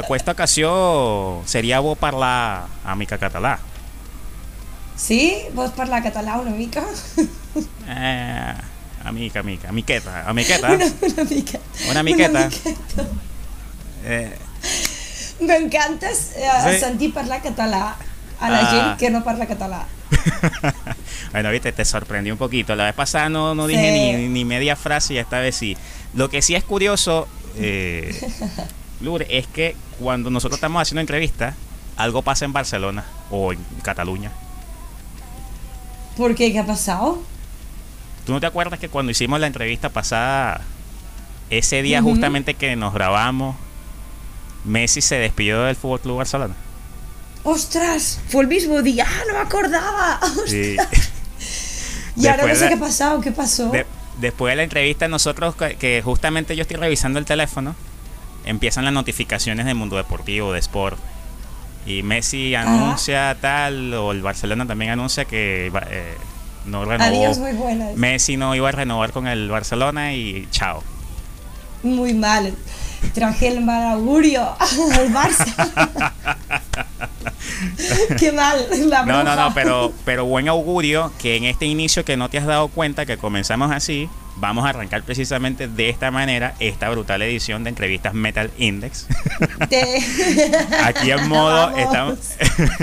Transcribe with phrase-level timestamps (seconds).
[0.00, 3.58] Aquesta ocasió seria bo parlar a mica català.
[4.96, 5.36] Sí?
[5.54, 6.82] Vols parlar català una mica?
[7.88, 8.54] Eh,
[9.04, 10.70] amica, amica, miqueta, amiqueta.
[10.72, 11.60] Una, una miqueta.
[11.90, 12.38] Una miqueta.
[12.38, 13.08] Una miqueta.
[14.04, 14.36] Eh,
[15.40, 16.16] M'encanta eh,
[16.74, 16.78] Sí.
[16.80, 17.96] sentir parlar català
[18.40, 18.70] a la Ah.
[18.70, 19.86] gent que no parla català.
[21.32, 22.74] bueno, viste, te sorprendí un poquito.
[22.76, 23.72] La vez pasada no, no Sí.
[23.76, 25.76] dije ni, ni media frase y esta vez sí.
[26.14, 27.26] Lo que sí es curioso,
[27.56, 28.12] eh,
[29.00, 31.54] Lure, es que cuando nosotros estamos haciendo entrevistas,
[31.96, 34.30] algo pasa en Barcelona o en Cataluña.
[36.16, 36.52] ¿Por qué?
[36.52, 37.22] ¿Qué ha pasado?
[38.26, 40.60] ¿Tú no te acuerdas que cuando hicimos la entrevista pasada,
[41.48, 43.56] ese día justamente que nos grabamos,
[44.64, 46.54] Messi se despidió del Fútbol Club Barcelona?
[47.42, 48.20] ¡Ostras!
[48.28, 49.06] Fue el mismo día.
[49.08, 50.20] ¡Ah, no me acordaba!
[50.46, 50.76] Sí.
[52.16, 53.20] Y ahora no sé qué ha pasado.
[53.22, 53.70] ¿Qué pasó?
[53.70, 53.86] De-
[54.20, 57.74] después de la entrevista, nosotros, que justamente yo estoy revisando el teléfono,
[58.44, 60.98] empiezan las notificaciones del mundo deportivo, de sport.
[61.86, 66.14] Y Messi anuncia tal, o el Barcelona también anuncia que eh,
[66.66, 67.08] no renovó.
[67.08, 67.96] Adiós, muy buenas.
[67.96, 70.82] Messi no iba a renovar con el Barcelona y chao.
[71.82, 72.54] Muy mal.
[73.14, 76.12] Traje el mal augurio al Barça.
[78.18, 78.66] Qué mal.
[78.88, 82.38] La No, no, no, pero, pero buen augurio que en este inicio que no te
[82.38, 84.08] has dado cuenta que comenzamos así,
[84.40, 89.06] vamos a arrancar precisamente de esta manera esta brutal edición de entrevistas Metal Index.
[90.84, 91.78] Aquí en modo, Vamos.
[91.78, 92.18] estamos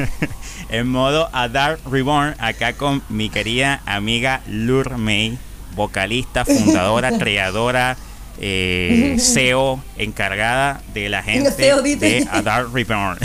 [0.70, 5.38] en modo A Dark Reborn, acá con mi querida amiga Lur May,
[5.76, 7.98] vocalista, fundadora, creadora,
[8.40, 12.06] eh, CEO, encargada de la gente CEO dice.
[12.22, 13.18] de A Dark Reborn.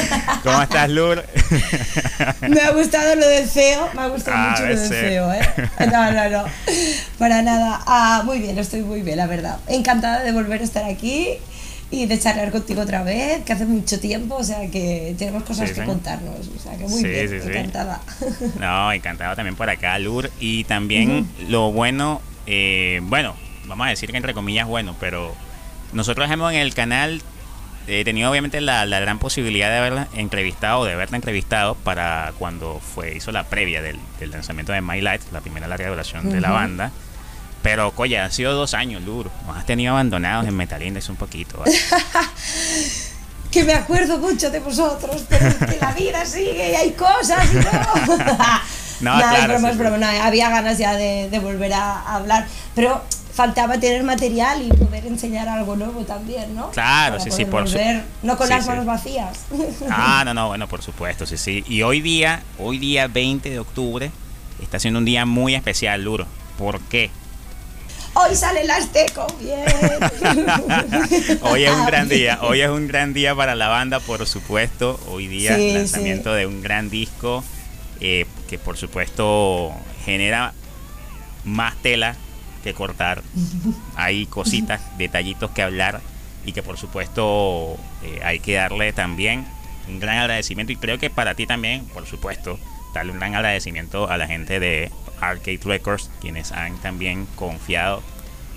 [0.42, 1.24] ¿Cómo estás, Lur?
[2.48, 5.40] Me ha gustado lo del feo, me ha gustado Ah, mucho lo del feo, ¿eh?
[5.90, 6.44] No, no, no,
[7.18, 7.80] para nada.
[7.86, 9.58] Ah, muy bien, estoy muy bien, la verdad.
[9.68, 11.28] Encantada de volver a estar aquí
[11.90, 15.68] y de charlar contigo otra vez, que hace mucho tiempo, o sea que tenemos cosas
[15.68, 15.86] Sí, que sí.
[15.86, 17.48] contarnos, o sea que muy Sí, bien, sí, sí.
[17.48, 18.00] encantada.
[18.58, 20.30] No, encantado también por acá, Lur.
[20.40, 23.34] Y también lo bueno, eh, bueno,
[23.66, 25.34] vamos a decir que entre comillas bueno, pero
[25.92, 27.22] nosotros hemos en el canal
[27.86, 32.80] eh, tenido obviamente la, la gran posibilidad de haberla entrevistado, de haberla entrevistado para cuando
[32.80, 36.40] fue hizo la previa del, del lanzamiento de My Light, la primera larga duración de
[36.40, 36.90] la banda.
[37.62, 39.30] Pero, coño, han sido dos años, Lur.
[39.46, 41.58] Nos has tenido abandonados en Metal Index un poquito.
[41.58, 41.76] ¿vale?
[43.50, 47.56] que me acuerdo mucho de vosotros, pero que la vida sigue y hay cosas y
[47.56, 48.16] no.
[49.00, 49.78] No, Nah, claro, es broma, sí, es sí.
[49.78, 53.04] broma, no, había ganas ya de, de volver a, a hablar, pero
[53.36, 56.70] faltaba tener material y poder enseñar algo nuevo también, ¿no?
[56.70, 58.70] Claro, Para sí, sí, por su- volver, No con sí, las sí.
[58.70, 59.40] manos vacías.
[59.90, 61.62] Ah, no, no, bueno, por supuesto, sí, sí.
[61.68, 64.10] Y hoy día, hoy día 20 de octubre,
[64.62, 66.26] está siendo un día muy especial, Luro.
[66.58, 67.10] ¿Por qué?
[68.14, 69.62] Hoy sale el Azteco, bien.
[71.42, 74.98] Hoy es un gran día, hoy es un gran día para la banda, por supuesto.
[75.08, 77.44] Hoy día Sí, lanzamiento de un gran disco
[78.00, 79.72] eh, que por supuesto
[80.06, 80.54] genera
[81.44, 82.16] más tela
[82.66, 83.22] que cortar.
[83.94, 86.00] Hay cositas, detallitos que hablar
[86.44, 89.46] y que por supuesto eh, hay que darle también
[89.88, 92.58] un gran agradecimiento y creo que para ti también, por supuesto,
[92.92, 94.90] darle un gran agradecimiento a la gente de
[95.20, 98.02] Arcade Records, quienes han también confiado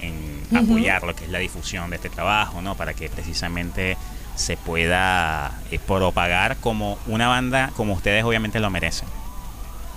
[0.02, 2.76] en apoyar lo que es la difusión de este trabajo, ¿no?
[2.76, 3.96] Para que precisamente
[4.36, 9.08] se pueda eh, propagar como una banda como ustedes obviamente lo merecen.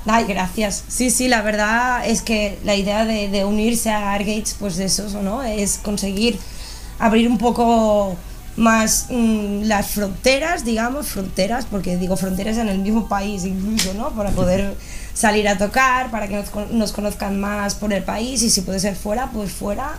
[0.07, 0.85] Ay, gracias.
[0.89, 4.87] Sí, sí, la verdad es que la idea de, de unirse a Argates, pues de
[4.87, 5.43] eso, ¿no?
[5.43, 6.39] Es conseguir
[6.99, 8.17] abrir un poco
[8.57, 14.11] más mm, las fronteras, digamos, fronteras, porque digo fronteras en el mismo país incluso, ¿no?
[14.11, 14.75] Para poder
[15.15, 18.81] salir a tocar, para que nos, nos conozcan más por el país y si puede
[18.81, 19.99] ser fuera, pues fuera.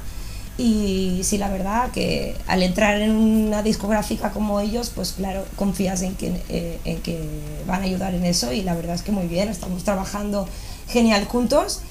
[0.58, 6.04] Y sí, la verdad que al entrar en una discográfica como ellos, pues claro, confías
[6.04, 7.19] en que, eh, en que
[7.66, 10.48] van a ayudar en eso y la verdad es que muy bien, estamos trabajando
[10.88, 11.81] genial juntos.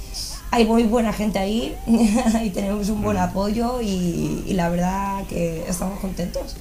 [0.52, 1.74] Hay muy buena gente ahí
[2.44, 6.54] y tenemos un buen apoyo y, y la verdad que estamos contentos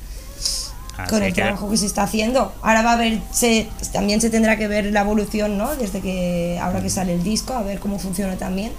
[1.10, 2.52] con Así el que- trabajo que se está haciendo.
[2.62, 5.76] Ahora va a haber, se, también se tendrá que ver la evolución, ¿no?
[5.76, 8.72] Desde que ahora que sale el disco, a ver cómo funciona también.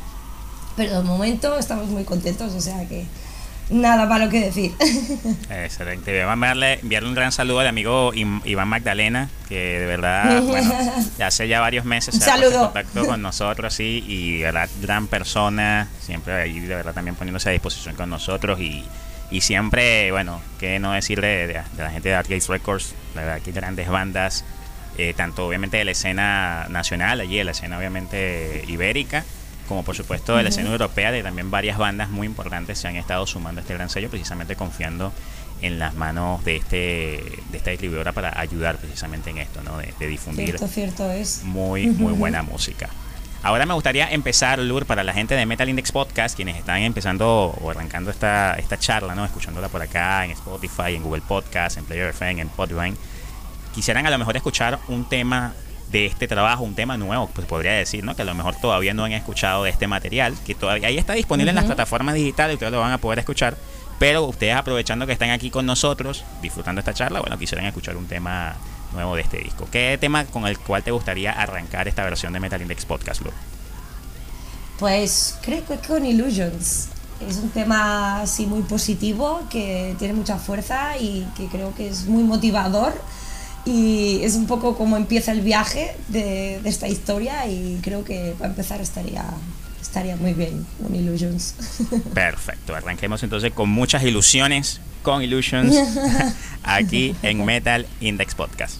[0.77, 3.07] Pero de momento estamos muy contentos, o sea que
[3.71, 4.73] nada malo que decir.
[5.51, 6.25] Excelente.
[6.25, 10.73] Vamos a enviarle, enviarle un gran saludo al amigo Iván Magdalena, que de verdad, bueno,
[11.25, 15.89] hace ya varios meses se ha contacto con nosotros, sí, y de verdad, gran persona,
[16.01, 18.85] siempre ahí de verdad también poniéndose a disposición con nosotros y,
[19.31, 23.43] y siempre, bueno, qué no decirle de, de la gente de Arcade Records, la verdad
[23.43, 24.45] que grandes bandas,
[24.99, 29.25] eh, tanto obviamente de la escena nacional, allí de la escena obviamente ibérica,
[29.73, 32.97] como por supuesto de la escena europea, de también varias bandas muy importantes se han
[32.97, 35.13] estado sumando a este gran sello, precisamente confiando
[35.63, 36.77] en las manos de este
[37.51, 39.79] de esta distribuidora para ayudar precisamente en esto, ¿no?
[39.79, 41.43] De, difundir cierto, cierto es.
[41.45, 42.91] muy muy buena música.
[43.43, 47.47] Ahora me gustaría empezar, Lur, para la gente de Metal Index Podcast, quienes están empezando
[47.61, 49.25] o arrancando esta, esta charla, ¿no?
[49.25, 52.95] Escuchándola por acá en Spotify, en Google Podcast, en Player FM, en Podvine.
[53.75, 55.55] Quisieran a lo mejor escuchar un tema
[55.93, 58.17] de este trabajo, un tema nuevo, pues podría decir, ¿no?
[58.17, 61.13] Que a lo mejor todavía no han escuchado de este material, que todavía ahí está
[61.13, 63.57] disponible en las plataformas digitales, ustedes lo van a poder escuchar,
[63.99, 68.07] pero ustedes aprovechando que están aquí con nosotros, disfrutando esta charla, bueno, quisieran escuchar un
[68.07, 68.57] tema
[68.93, 69.69] nuevo de este disco.
[69.71, 73.31] ¿Qué tema con el cual te gustaría arrancar esta versión de Metal Index Podcast, Lu?
[74.79, 76.89] Pues creo que con Illusions.
[77.29, 82.07] Es un tema así muy positivo, que tiene mucha fuerza y que creo que es
[82.07, 82.93] muy motivador.
[83.65, 88.35] Y es un poco como empieza el viaje de, de esta historia y creo que
[88.39, 89.25] para empezar estaría,
[89.81, 91.55] estaría muy bien con Illusions.
[92.15, 95.77] Perfecto, arranquemos entonces con muchas ilusiones, con Illusions,
[96.65, 98.77] aquí en Metal Index Podcast.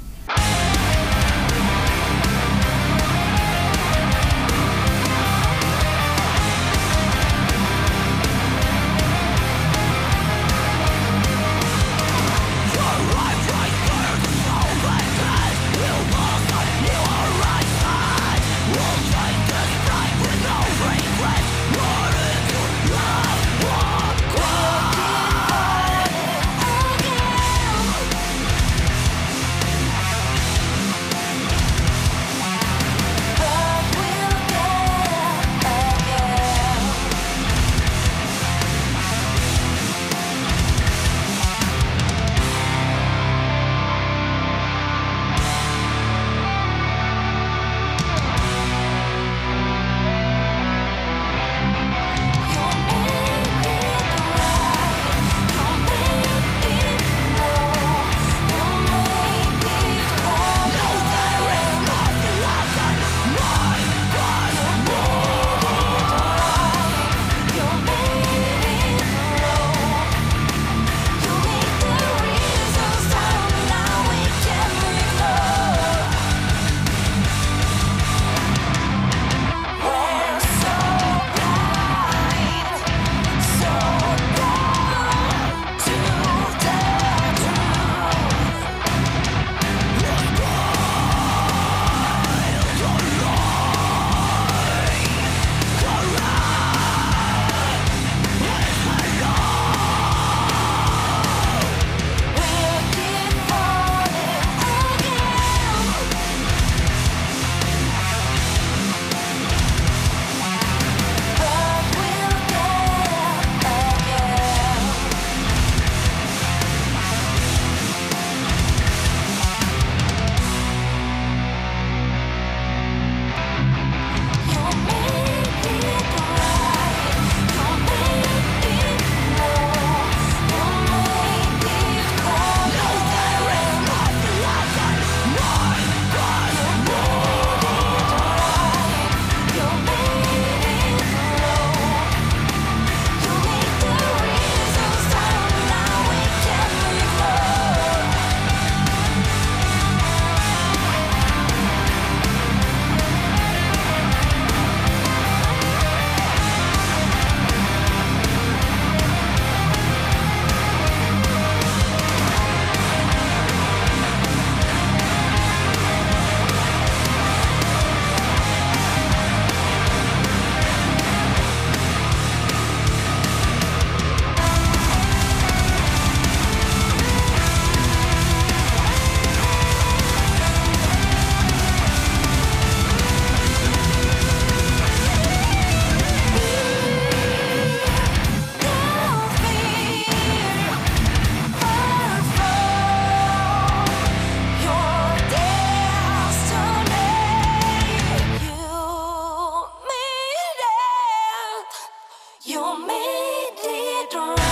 [204.11, 204.52] don't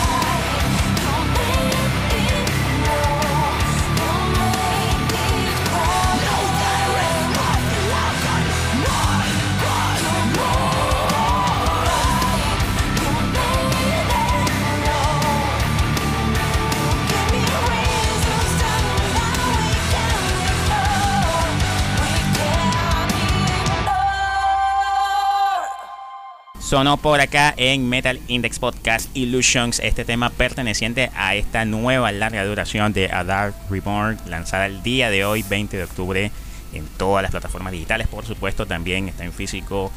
[26.71, 32.45] sonó por acá en Metal Index Podcast Illusions, este tema perteneciente a esta nueva larga
[32.45, 36.31] duración de A Reborn, lanzada el día de hoy, 20 de octubre,
[36.73, 39.91] en todas las plataformas digitales, por supuesto, también está en físico,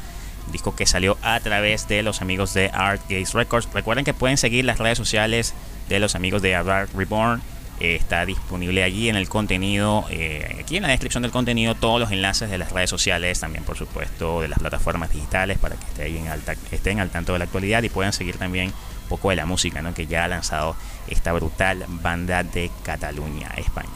[0.50, 3.68] disco que salió a través de los amigos de Art Gaze Records.
[3.72, 5.54] Recuerden que pueden seguir las redes sociales
[5.88, 7.40] de los amigos de A Reborn
[7.80, 11.98] eh, está disponible allí en el contenido, eh, aquí en la descripción del contenido, todos
[11.98, 15.84] los enlaces de las redes sociales, también por supuesto de las plataformas digitales para que
[15.86, 19.36] estén, alta, estén al tanto de la actualidad y puedan seguir también un poco de
[19.36, 19.92] la música ¿no?
[19.92, 20.76] que ya ha lanzado
[21.08, 23.88] esta brutal banda de Cataluña, España.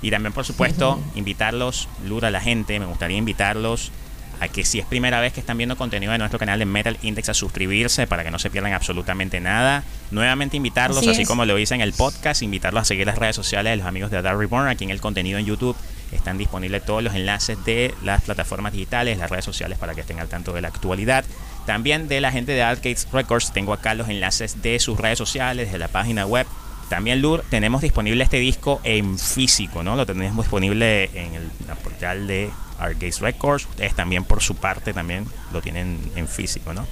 [0.00, 3.92] Y también por supuesto invitarlos, Lura, a la gente, me gustaría invitarlos
[4.40, 6.98] a que si es primera vez que están viendo contenido de nuestro canal de Metal
[7.02, 9.84] Index a suscribirse para que no se pierdan absolutamente nada.
[10.10, 13.72] Nuevamente invitarlos, así, como lo hice en el podcast, invitarlos a seguir las redes sociales
[13.72, 15.76] de los amigos de Dark Reborn, aquí en el contenido en YouTube
[16.12, 20.20] están disponibles todos los enlaces de las plataformas digitales, las redes sociales para que estén
[20.20, 21.24] al tanto de la actualidad.
[21.66, 25.72] También de la gente de Arcades Records, tengo acá los enlaces de sus redes sociales,
[25.72, 26.46] de la página web.
[26.88, 29.96] También, Lur, tenemos disponible este disco en físico, ¿no?
[29.96, 31.50] Lo tenemos disponible en el
[31.82, 32.50] portal de
[32.84, 33.66] Arcade Records.
[33.66, 36.86] Ustedes también por su parte también lo tienen en físico, ¿no?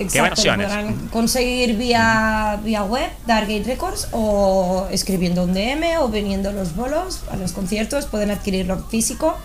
[0.00, 0.66] Exacto, ¿Qué versiones?
[0.68, 7.22] podrán conseguir vía, vía web Dargate Records o escribiendo un DM o viniendo los bolos
[7.30, 9.36] a los conciertos, pueden adquirirlo en físico.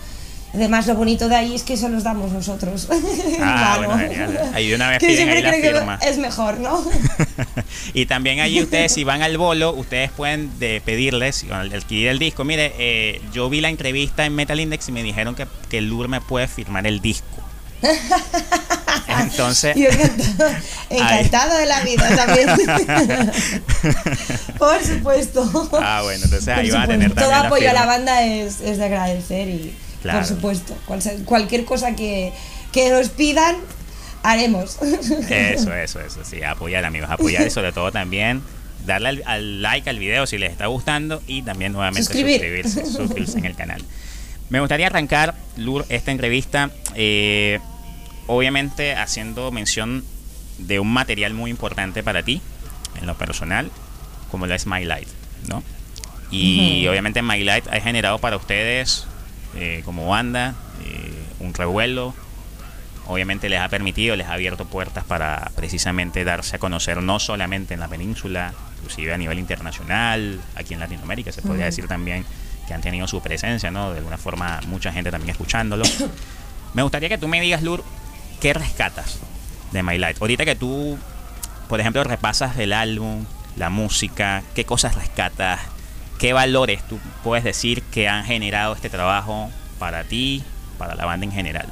[0.54, 2.88] Además, lo bonito de ahí es que eso los damos nosotros.
[3.38, 4.50] Ah, bueno, genial.
[4.54, 5.98] Ahí de una vez piden ahí la firma.
[6.02, 6.82] es mejor, ¿no?
[7.94, 12.44] y también allí ustedes, si van al bolo, ustedes pueden de pedirles, adquirir el disco,
[12.44, 16.08] mire, eh, yo vi la entrevista en Metal Index y me dijeron que, que Lur
[16.08, 17.26] me puede firmar el disco.
[19.20, 19.76] Entonces.
[20.88, 22.48] encantado de la vida también.
[24.58, 25.70] Por supuesto.
[25.80, 28.84] Ah, bueno, entonces ahí van a tener Todo apoyo a la banda es, es de
[28.84, 29.76] agradecer y
[30.12, 30.76] por supuesto.
[31.24, 32.32] cualquier cosa que,
[32.72, 33.56] que nos pidan,
[34.22, 34.78] haremos.
[35.30, 36.24] Eso, eso, eso.
[36.24, 37.10] Sí, apoyar, amigos.
[37.10, 38.42] Apoyar y sobre todo también
[38.84, 43.44] darle al, like al video si les está gustando y también nuevamente suscribirse, suscribirse en
[43.44, 43.82] el canal.
[44.48, 47.58] Me gustaría arrancar, Lur, esta entrevista, eh,
[48.28, 50.04] obviamente haciendo mención
[50.58, 52.40] de un material muy importante para ti,
[53.00, 53.70] en lo personal,
[54.30, 55.08] como lo es My Light,
[55.48, 55.62] ¿no?
[56.30, 59.06] Y obviamente My Light ha generado para ustedes
[59.56, 62.14] eh, como banda, eh, un revuelo.
[63.06, 67.74] Obviamente les ha permitido, les ha abierto puertas para precisamente darse a conocer no solamente
[67.74, 72.24] en la península, inclusive a nivel internacional, aquí en Latinoamérica, se podría decir también
[72.66, 73.92] que han tenido su presencia, ¿no?
[73.92, 75.84] De alguna forma, mucha gente también escuchándolo.
[76.74, 77.84] me gustaría que tú me digas, Lur,
[78.40, 79.20] ¿qué rescatas
[79.72, 80.16] de My Life?
[80.20, 80.98] Ahorita que tú,
[81.68, 83.24] por ejemplo, repasas el álbum,
[83.56, 85.60] la música, ¿qué cosas rescatas?
[86.18, 89.48] ¿Qué valores tú puedes decir que han generado este trabajo
[89.78, 90.44] para ti,
[90.76, 91.66] para la banda en general?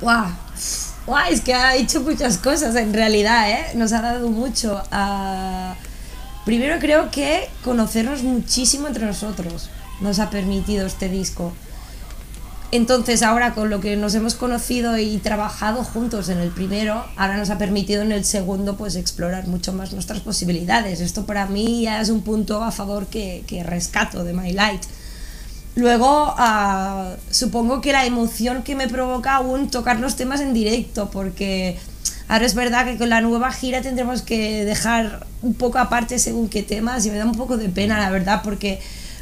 [0.00, 1.16] ¡Wow!
[1.28, 3.72] Es que ha hecho muchas cosas en realidad, ¿eh?
[3.74, 4.80] Nos ha dado mucho.
[4.92, 5.74] a...
[6.44, 9.68] Primero creo que conocernos muchísimo entre nosotros
[10.00, 11.52] nos ha permitido este disco.
[12.72, 17.36] Entonces ahora con lo que nos hemos conocido y trabajado juntos en el primero, ahora
[17.36, 21.00] nos ha permitido en el segundo pues explorar mucho más nuestras posibilidades.
[21.00, 24.82] Esto para mí ya es un punto a favor que, rescato de My Light.
[25.74, 31.10] Luego ah, supongo que la emoción que me provoca aún tocar los temas en directo,
[31.10, 31.76] porque
[32.28, 36.48] ahora es verdad que con la nueva gira tendremos que dejar un poco aparte según
[36.48, 38.80] qué temas y me da un poco de pena la verdad porque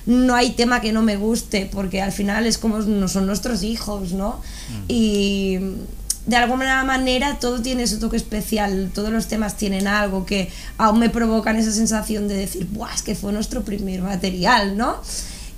[0.08, 3.62] no hay tema que no me guste, porque al final es como no son nuestros
[3.62, 4.40] hijos, ¿no?
[4.70, 4.84] Mm.
[4.88, 5.58] Y
[6.24, 10.98] de alguna manera todo tiene su toque especial, todos los temas tienen algo que aún
[10.98, 12.94] me provocan esa sensación de decir, ¡buah!
[12.94, 14.96] Es que fue nuestro primer material, ¿no?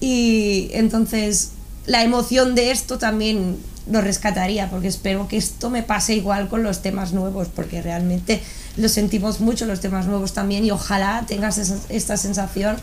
[0.00, 1.50] Y entonces
[1.86, 3.56] la emoción de esto también
[3.88, 8.42] lo rescataría, porque espero que esto me pase igual con los temas nuevos, porque realmente
[8.76, 12.76] lo sentimos mucho los temas nuevos también y ojalá tengas esta sensación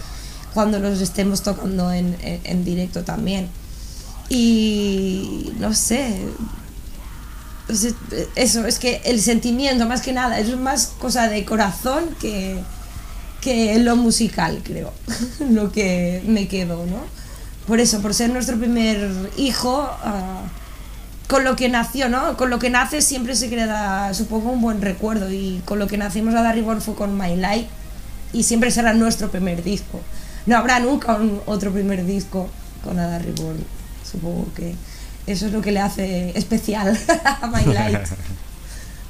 [0.57, 3.47] cuando los estemos tocando en, en, directo también.
[4.27, 6.17] Y no sé,
[8.35, 12.59] eso, es que el sentimiento más que nada es más cosa de corazón que,
[13.39, 14.91] que lo musical, creo,
[15.51, 17.01] lo que me quedo, ¿no?
[17.67, 20.41] Por eso, por ser nuestro primer hijo, ah,
[21.27, 22.35] con lo que nació, ¿no?
[22.35, 25.99] Con lo que nace siempre se queda, supongo, un buen recuerdo y con lo que
[25.99, 27.67] nacimos a Darry fue con My Life
[28.33, 30.01] y siempre será nuestro primer disco
[30.47, 32.49] no habrá nunca un, otro primer disco
[32.83, 33.63] con Ada Reborn.
[34.09, 34.73] Supongo que
[35.27, 38.07] eso es lo que le hace especial a My Light.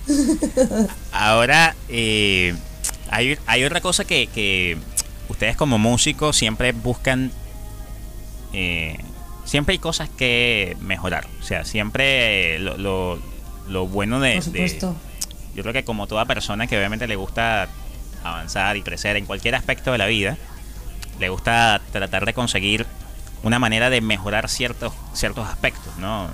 [1.11, 2.55] Ahora, eh,
[3.09, 4.77] hay, otra cosa que,
[5.29, 7.31] ustedes como músicos siempre buscan.
[8.53, 8.97] Eh,
[9.45, 11.27] siempre hay cosas que mejorar.
[11.39, 13.19] O sea, siempre lo,
[13.67, 14.95] lo bueno de, Por supuesto.
[15.55, 17.67] Yo creo que como toda persona que obviamente le gusta
[18.23, 20.37] avanzar y crecer en cualquier aspecto de la vida,
[21.19, 22.85] le gusta tratar de conseguir
[23.43, 26.27] una manera de mejorar ciertos, ciertos aspectos, ¿no?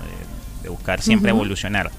[0.62, 1.90] De, buscar siempre evolucionar.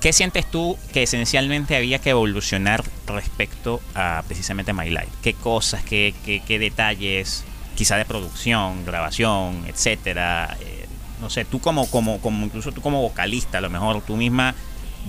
[0.00, 5.08] ¿Qué sientes tú que esencialmente había que evolucionar respecto a precisamente My Life?
[5.22, 7.42] ¿Qué cosas, qué, qué, detalles,
[7.74, 10.56] quizá de producción, grabación, etcétera?
[10.60, 10.86] Eh,
[11.20, 14.54] no sé, tú como, como, como, incluso tú como vocalista, a lo mejor tú misma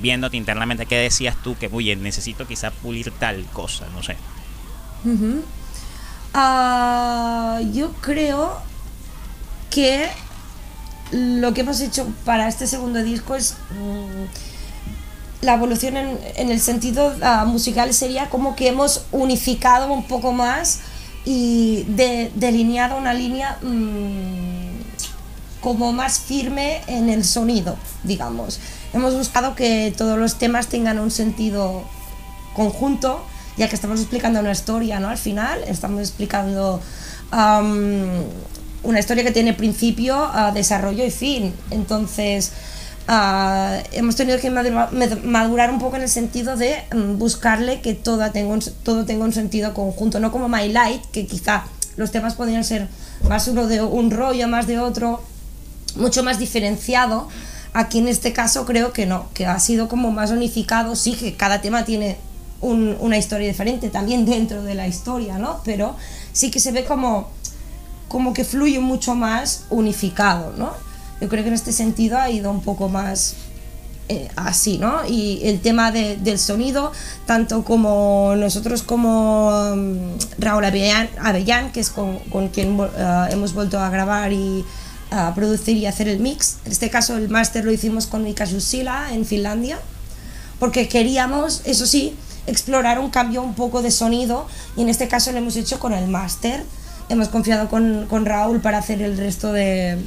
[0.01, 3.88] viéndote internamente, ¿qué decías tú que, oye, necesito quizá pulir tal cosa?
[3.94, 4.15] No sé.
[6.38, 8.58] Ah, yo creo
[9.70, 10.10] que
[11.12, 17.15] lo que hemos hecho para este segundo disco es mm, la evolución en, el sentido
[17.22, 20.82] ah, musical sería como que hemos unificado un poco más
[21.24, 21.86] y
[22.36, 28.60] delineado una línea mm, como más firme en el sonido, digamos.
[28.92, 31.86] Hemos buscado que todos los temas tengan un sentido
[32.54, 33.25] conjunto,
[33.58, 35.10] ya que estamos explicando una historia, ¿no?
[35.10, 36.82] Al final estamos explicando
[37.32, 41.54] una historia que tiene principio, desarrollo y fin.
[41.72, 42.52] Entonces,
[43.08, 48.32] ah, hemos tenido que madurar, un poco en el sentido de mm, buscarle que todo
[48.32, 51.66] tenga, un, todo tenga un sentido conjunto, no como My Light, que quizá
[51.98, 52.88] los temas podrían ser
[53.28, 55.22] más uno de un rollo, más de otro,
[55.96, 57.28] mucho más diferenciado.
[57.74, 61.36] Aquí en este caso creo que no, que ha sido como más unificado, sí que
[61.36, 62.18] cada tema tiene
[62.72, 65.62] una historia diferente también dentro de la historia, ¿no?
[65.63, 65.95] Pero
[66.34, 67.29] sí que se ve como,
[68.07, 70.72] como que fluye mucho más unificado, ¿no?
[71.22, 73.36] Yo creo que en este sentido ha ido un poco más
[74.07, 75.05] eh, así, ¿no?
[75.07, 76.91] Y el tema del sonido,
[77.25, 79.98] tanto como nosotros como um,
[80.38, 82.88] Raúl Avellán, que es con, con quien uh,
[83.31, 84.63] hemos vuelto a grabar y
[85.10, 86.58] a producir y hacer el mix.
[86.65, 89.80] En este caso el máster lo hicimos con Mika Jusila en Finlandia,
[90.60, 92.15] porque queríamos, eso sí,
[92.47, 95.93] explorar un cambio un poco de sonido y en este caso lo hemos hecho con
[95.93, 96.63] el máster.
[97.10, 99.97] Hemos confiado con, con, Raúl para hacer el resto de,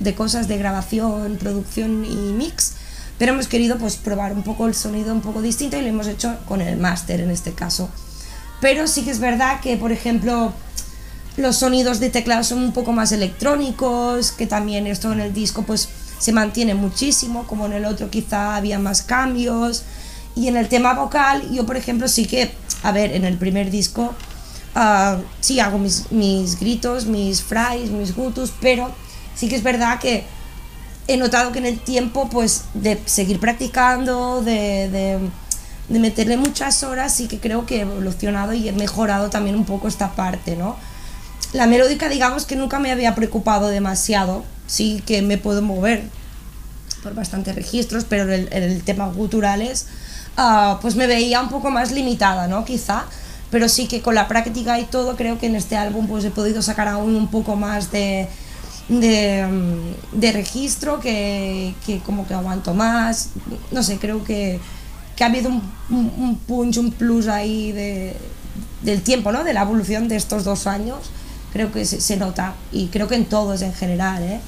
[0.00, 2.74] de, cosas de grabación, producción y mix,
[3.18, 6.08] pero hemos querido pues probar un poco el sonido un poco distinto y lo hemos
[6.08, 7.88] hecho con el máster en este caso.
[8.60, 10.52] Pero sí que es verdad que, por ejemplo,
[11.36, 15.62] los sonidos de teclado son un poco más electrónicos, que también esto en el disco
[15.62, 19.84] pues se mantiene muchísimo, como en el otro quizá había más cambios.
[20.36, 23.70] Y en el tema vocal, yo por ejemplo sí que, a ver, en el primer
[23.70, 24.14] disco
[24.76, 28.90] uh, sí hago mis, mis gritos, mis fries, mis gutus, pero
[29.34, 30.24] sí que es verdad que
[31.08, 34.88] he notado que en el tiempo pues de seguir practicando, de,
[35.88, 39.64] de, meterle muchas horas, sí que creo que he evolucionado y he mejorado también un
[39.64, 40.76] poco esta parte, ¿no?
[41.52, 44.44] la melódica, digamos que nunca me había preocupado demasiado.
[44.66, 46.04] Sí que me puedo mover
[47.02, 49.86] por bastantes registros, pero en el, tema guturales,
[50.38, 52.64] uh, pues me veía un poco más limitada, ¿no?
[52.64, 53.04] Quizá.
[53.50, 56.30] Pero sí que con la práctica y todo, creo que en este álbum pues he
[56.30, 58.28] podido sacar aún un poco más de,
[58.88, 63.30] de, mm, registro, que, que, como que aguanto más.
[63.72, 64.60] No sé, creo que,
[65.16, 68.16] que ha habido un, un, punch, un plus ahí de,
[68.82, 69.42] del tiempo, ¿no?
[69.42, 71.10] De la evolución de estos dos años
[71.52, 74.40] creo que se, nota y creo que en todos en general, ¿eh?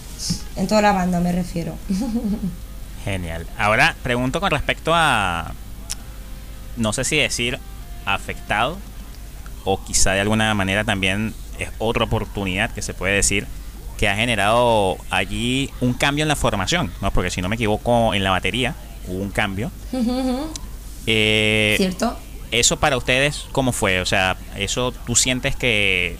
[0.56, 1.74] en toda la banda me refiero.
[3.04, 3.46] Genial.
[3.58, 5.52] Ahora pregunto con respecto a,
[6.76, 7.58] no sé si decir
[8.04, 8.78] afectado
[9.64, 13.46] o quizá de alguna manera también es otra oportunidad que se puede decir
[13.98, 17.12] que ha generado allí un cambio en la formación, ¿no?
[17.12, 18.74] Porque si no me equivoco en la batería
[19.06, 19.70] hubo un cambio.
[21.06, 22.18] Eh, Cierto.
[22.50, 24.00] Eso para ustedes, ¿cómo fue?
[24.00, 26.16] O sea, eso tú sientes que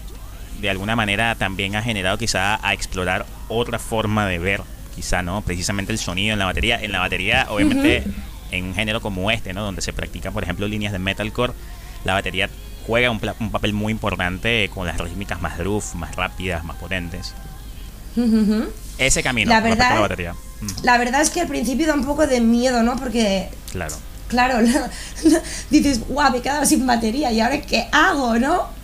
[0.61, 4.63] de alguna manera también ha generado quizá a explorar otra forma de ver,
[4.95, 5.43] quizá, ¿no?
[5.43, 6.81] Precisamente el sonido en la batería.
[6.81, 8.05] En la batería, obviamente,
[8.53, 9.65] en un género como este, ¿no?
[9.65, 11.53] Donde se practican, por ejemplo, líneas de metalcore,
[12.05, 12.49] la batería
[12.87, 17.35] juega un, papel muy importante con las rítmicas más groove, más rápidas, más potentes.
[18.99, 20.35] Ese camino la verdad, la batería.
[20.83, 22.97] La verdad es que al principio da un poco de miedo, ¿no?
[22.97, 23.97] Porque claro
[24.33, 24.67] claro,
[25.71, 28.83] dices, guau, me he quedado sin batería y ahora qué hago, ¿no?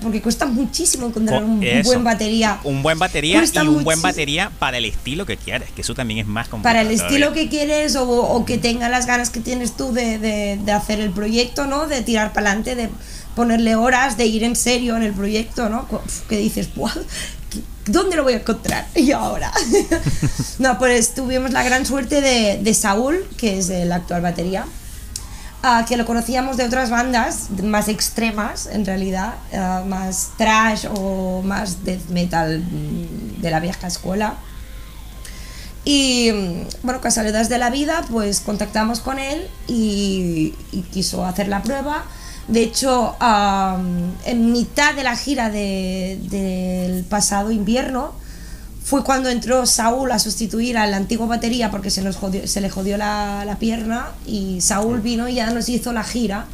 [0.00, 2.60] porque cuesta muchísimo encontrar un buen batería.
[2.64, 6.20] Un buen batería y un buen batería para el estilo que quieres, que eso también
[6.20, 6.74] es más complicado.
[6.74, 11.00] Para el estilo que quieres o, que tenga las ganas que tienes tú de, hacer
[11.00, 11.86] el proyecto, ¿no?
[11.86, 12.88] De tirar para adelante, de
[13.34, 15.86] ponerle horas, de ir en serio en el proyecto, ¿no?
[16.28, 16.68] Que dices,
[17.86, 18.86] ¿dónde lo voy a encontrar?
[18.94, 19.52] Y ahora.
[20.58, 24.66] no, pues tuvimos la gran suerte de, Saúl, que es el actual batería,
[25.62, 31.42] ah, que lo conocíamos de otras bandas más extremas, en realidad, ah, más trash o
[31.42, 34.34] más death metal mm, de la vieja escuela.
[35.82, 36.30] Y
[36.82, 40.52] bueno, casualidades de la vida, pues contactamos con él y
[40.92, 42.04] quiso hacer la prueba.
[42.48, 48.12] De hecho, am, en mitad de la gira de- del pasado invierno,
[48.82, 52.70] fue cuando entró Saúl a sustituir al antiguo batería porque se, nos jodió- se le
[52.70, 56.46] jodió la, la pierna y Saúl vino y ya nos hizo la gira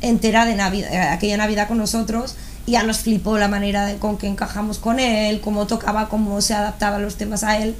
[0.00, 3.96] entera de Navidad, eh, aquella Navidad con nosotros y ya nos flipó la manera de-
[3.96, 7.74] con que encajamos con él, cómo tocaba, cómo se adaptaban los temas a él.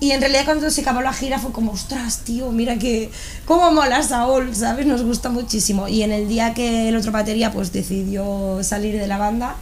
[0.00, 3.10] Y en realidad cuando se acabó la gira fue como, ostras, tío, mira que,
[3.46, 4.86] cómo mola Saúl, ¿sabes?
[4.86, 5.88] Nos gusta muchísimo.
[5.88, 9.56] Y en el día que el otro batería pues decidió salir de la banda,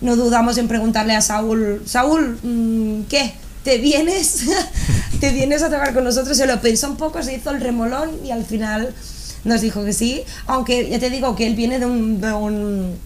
[0.00, 3.34] no dudamos en preguntarle a Saúl, Saúl, mm, ¿qué?
[3.64, 4.44] ¿Te vienes?
[5.20, 6.36] ¿Te vienes a tocar con nosotros?
[6.36, 8.94] Se lo pensó un poco, se hizo el remolón y al final
[9.44, 10.22] nos dijo que sí.
[10.46, 12.96] Aunque ya te digo que él viene de un, de un,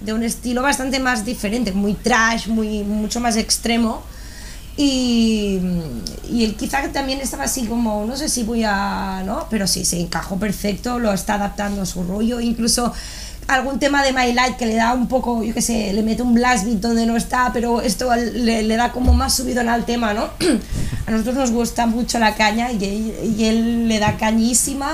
[0.00, 4.02] de un estilo bastante más diferente, muy trash, muy, mucho más extremo.
[4.76, 5.60] Y,
[6.28, 9.46] y él quizá también estaba así como, no sé si voy a, ¿no?
[9.48, 12.92] Pero sí, se encajó perfecto, lo está adaptando a su rollo, incluso
[13.46, 16.22] algún tema de My Light que le da un poco, yo qué sé, le mete
[16.22, 19.84] un blast beat donde no está, pero esto le, le da como más subidón al
[19.84, 20.30] tema, ¿no?
[21.06, 24.90] a nosotros nos gusta mucho la caña y él, y él le da cañísima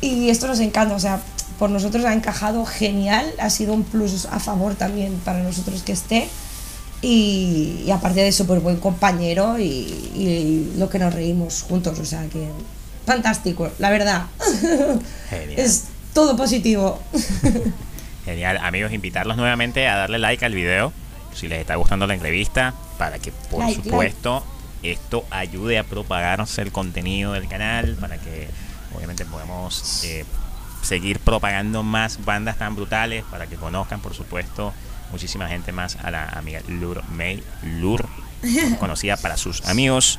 [0.00, 1.20] y esto nos encanta, o sea,
[1.58, 5.92] por nosotros ha encajado genial, ha sido un plus a favor también para nosotros que
[5.92, 6.28] esté
[7.06, 12.04] y, y aparte de súper buen compañero y, y lo que nos reímos juntos, o
[12.04, 12.48] sea que
[13.06, 14.26] fantástico, la verdad.
[15.30, 15.60] Genial.
[15.60, 17.00] es todo positivo.
[18.24, 20.92] Genial, amigos, invitarlos nuevamente a darle like al video
[21.32, 24.44] si les está gustando la entrevista para que por Like, supuesto
[24.82, 28.48] esto ayude a propagarse el contenido del canal para que
[28.96, 30.24] obviamente podamos eh,
[30.82, 34.72] seguir propagando más bandas tan brutales para que conozcan por supuesto
[35.16, 38.06] muchísima gente más a la amiga Lur May Lur
[38.78, 40.18] conocida para sus amigos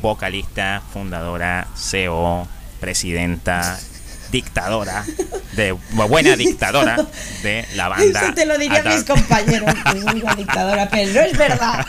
[0.00, 2.46] vocalista fundadora CEO
[2.78, 3.76] presidenta
[4.30, 5.04] dictadora
[5.56, 6.96] de buena dictadora
[7.42, 8.94] de la banda Eso te lo diría a Adult.
[8.94, 11.84] mis compañeros, que soy una dictadora, pero no es verdad,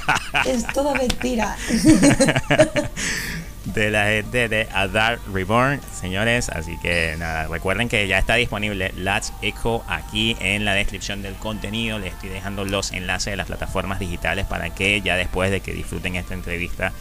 [0.45, 1.55] es todo mentira.
[3.73, 6.49] de la gente de Adar Reborn, señores.
[6.49, 11.35] Así que nada, recuerden que ya está disponible Let's Echo aquí en la descripción del
[11.35, 11.99] contenido.
[11.99, 15.73] Les estoy dejando los enlaces de las plataformas digitales para que ya después de que
[15.73, 16.93] disfruten esta entrevista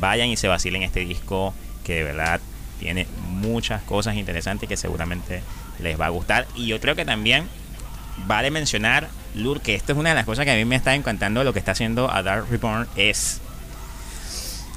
[0.00, 2.40] vayan y se vacilen este disco que de verdad
[2.80, 5.42] tiene muchas cosas interesantes que seguramente
[5.78, 6.46] les va a gustar.
[6.54, 7.48] Y yo creo que también
[8.26, 10.94] vale mencionar, Lur, que esto es una de las cosas que a mí me está
[10.94, 13.40] encantando lo que está haciendo Adar Reborn es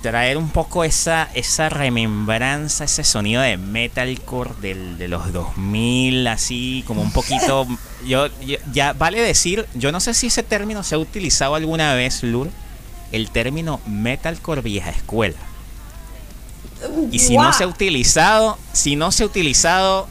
[0.01, 6.83] traer un poco esa, esa remembranza, ese sonido de metalcore del, de los 2000, así
[6.87, 7.67] como un poquito...
[8.05, 11.93] yo, yo- Ya vale decir, yo no sé si ese término se ha utilizado alguna
[11.93, 12.49] vez, Lur,
[13.11, 15.37] el término metalcore vieja escuela.
[17.11, 20.07] Y si no se ha utilizado, si no se ha utilizado,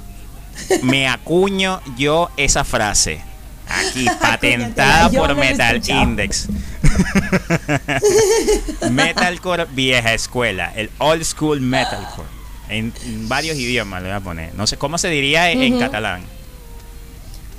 [0.82, 3.20] me acuño yo esa frase.
[3.68, 6.02] Aquí, patentada por Metal escuchado.
[6.02, 6.48] Index.
[8.90, 12.28] Metalcore vieja escuela, el old school metalcore.
[12.68, 14.54] En, en varios idiomas lo voy a poner.
[14.54, 16.22] No sé cómo se diría en, catalán.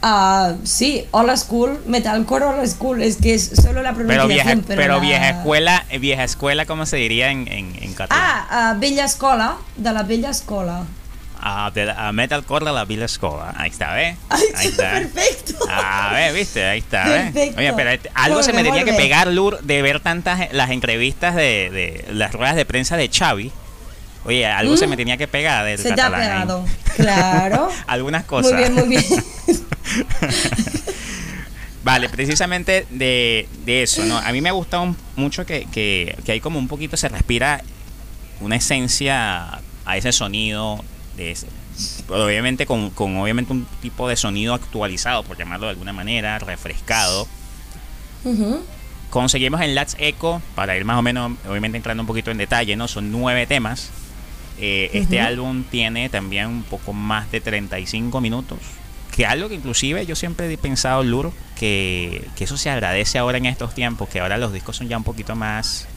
[0.01, 4.59] Ah, sí, old school, metalcore old school, es que es solo la Pero pronunciación.
[4.59, 8.23] vieja, pero la- vieja escuela, vieja escuela, ¿cómo se diría en, en, catalán?
[8.23, 10.83] Ah, ah, Bella Escola, de la Bella Escola.
[11.39, 13.53] Ah, de la- metalcore de la Villa Escoba.
[13.57, 14.17] Ahí está, ¿ves?
[14.29, 14.91] Ay, Ahí está.
[14.91, 15.55] perfecto.
[15.69, 17.55] A ver, viste, ahí está, ¿ves?
[17.57, 20.71] Oye, pero este- algo se me tenía que pegar, Lur, de ver tantas eh, las
[20.71, 23.51] entrevistas de, de las ruedas de prensa de Xavi.
[24.25, 24.77] Oye, algo Mm.
[24.77, 26.65] se me tenía que pegar del Se te ha pegado,
[26.97, 27.69] claro.
[27.87, 28.51] Algunas cosas.
[28.51, 29.05] Muy bien, muy bien.
[31.83, 34.17] Vale, precisamente de, de eso, ¿no?
[34.17, 37.07] A mí me ha gustado un- mucho que, que, que hay como un poquito, se
[37.07, 37.61] respira
[38.41, 40.83] una esencia a ese sonido,
[41.17, 41.47] de ese-
[42.07, 47.27] obviamente con, con obviamente un tipo de sonido actualizado, por llamarlo de alguna manera, refrescado.
[49.09, 52.75] Conseguimos en Let's Echo, para ir más o menos, obviamente entrando un poquito en detalle,
[52.75, 52.87] ¿no?
[52.87, 53.89] Son nueve temas.
[54.59, 58.57] Eh, Este álbum tiene también un poco más de 35 minutos.
[59.15, 63.37] Que algo que inclusive yo siempre he pensado, Luro, que, que eso se agradece ahora
[63.37, 65.87] en estos tiempos, que ahora los discos son ya un poquito más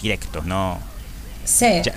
[0.00, 0.78] directos, ¿no?
[1.44, 1.66] Sí.
[1.84, 1.94] Ya,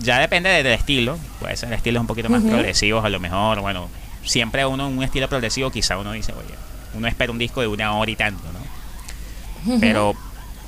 [0.00, 3.88] ya depende del estilo, puede ser estilos un poquito más progresivos a lo mejor, bueno,
[4.24, 6.54] siempre uno en un estilo progresivo quizá uno dice, oye,
[6.94, 9.78] uno espera un disco de una hora y tanto, ¿no?
[9.80, 10.14] Pero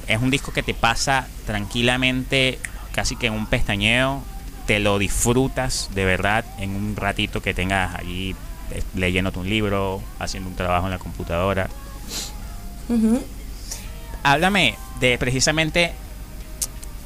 [0.06, 2.58] es un disco que te pasa tranquilamente,
[2.92, 4.22] casi que en un pestañeo,
[4.66, 8.34] te lo disfrutas de verdad en un ratito que tengas allí
[8.70, 11.68] eh, leyéndote un libro, haciendo un trabajo en la computadora.
[14.22, 15.92] Háblame de precisamente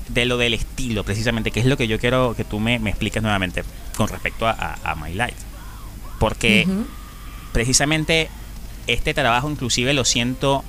[0.08, 2.90] de lo del estilo, precisamente, que es lo que yo quiero que tú me, me
[2.90, 3.64] expliques nuevamente
[3.96, 5.36] con respecto a, a, My Life.
[6.18, 6.66] Porque
[7.52, 8.28] precisamente
[8.86, 10.64] este trabajo inclusive lo siento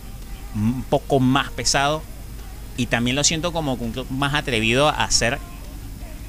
[0.55, 2.01] un poco más pesado
[2.77, 3.77] y también lo siento como
[4.09, 5.39] más atrevido a hacer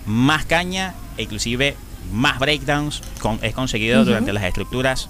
[0.05, 1.77] más caña e inclusive
[2.13, 5.09] más breakdowns con, he conseguido durante las estructuras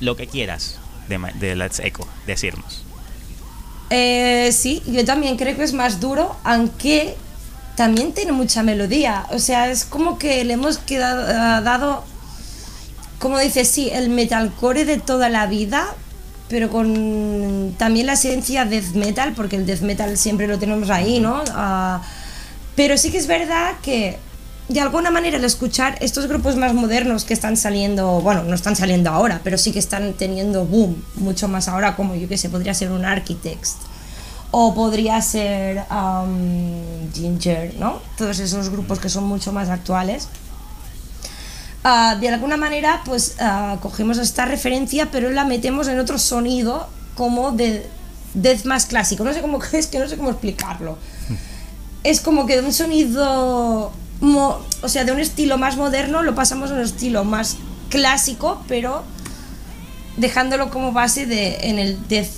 [0.00, 2.82] lo que quieras de, de Let's Echo decirnos
[3.96, 7.16] eh, sí, yo también creo que es más duro, aunque
[7.76, 9.24] también tiene mucha melodía.
[9.30, 12.02] O sea, es como que le hemos quedado, eh, dado,
[13.20, 15.94] como dices, sí, el metalcore de toda la vida,
[16.48, 21.20] pero con también la esencia death metal, porque el death metal siempre lo tenemos ahí,
[21.20, 21.44] ¿no?
[21.52, 22.02] Ah,
[22.74, 24.18] pero sí que es verdad que
[24.68, 28.76] de alguna manera al escuchar estos grupos más modernos que están saliendo, bueno, no están
[28.76, 32.48] saliendo ahora, pero sí que están teniendo boom mucho más ahora, como yo que sé,
[32.48, 33.76] podría ser un Architects
[34.56, 38.00] o podría ser um, Ginger, ¿no?
[38.16, 40.28] Todos esos grupos que son mucho más actuales.
[41.82, 46.88] Ah, de alguna manera, pues ah, cogemos esta referencia, pero la metemos en otro sonido
[47.16, 47.86] como de
[48.34, 49.24] death más clásico.
[49.24, 50.98] No sé cómo es que no sé cómo explicarlo.
[52.04, 53.92] Es como que un sonido
[54.82, 57.56] o sea, de un estilo más moderno lo pasamos a un estilo más
[57.88, 59.02] clásico, pero
[60.16, 62.30] dejándolo como base de, en el death,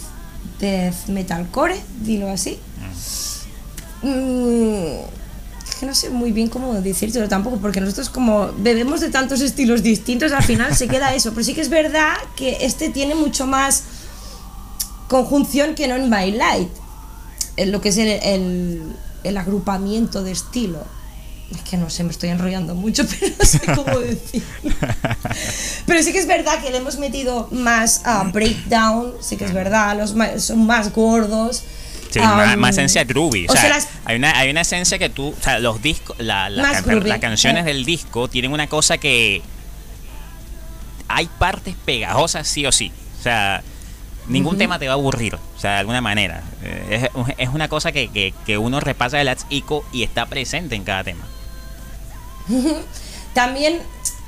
[0.61, 2.59] death metalcore, dilo así.
[4.03, 5.01] Mm,
[5.79, 9.83] que no sé muy bien cómo decírtelo tampoco, porque nosotros como bebemos de tantos estilos
[9.83, 11.31] distintos, al final se queda eso.
[11.31, 13.85] Pero sí que es verdad que este tiene mucho más
[15.09, 16.71] conjunción que no en My Light,
[17.57, 18.83] en lo que es el,
[19.23, 20.96] el agrupamiento de estilo
[21.55, 24.43] es que no sé, me estoy enrollando mucho, pero no sé cómo decir.
[25.87, 29.53] pero sí que es verdad que le hemos metido más uh, breakdown, sí que es
[29.53, 31.63] verdad, los son más gordos.
[32.11, 33.47] Sí, más, esencia groovy.
[33.47, 36.83] O, sea, hay, una, hay una esencia que tú, o sea, los discos, la, las
[37.21, 39.43] canciones del disco tienen una cosa que
[41.09, 42.91] hay partes pegajosas sí o sí.
[43.19, 43.63] O sea,
[44.29, 46.43] ningún tema te va a aburrir, o sea, de alguna manera.
[46.63, 50.27] Eh, es, es una cosa que, que, que, uno repasa de Let's Ico y está
[50.27, 51.25] presente en cada tema.
[53.35, 53.81] También,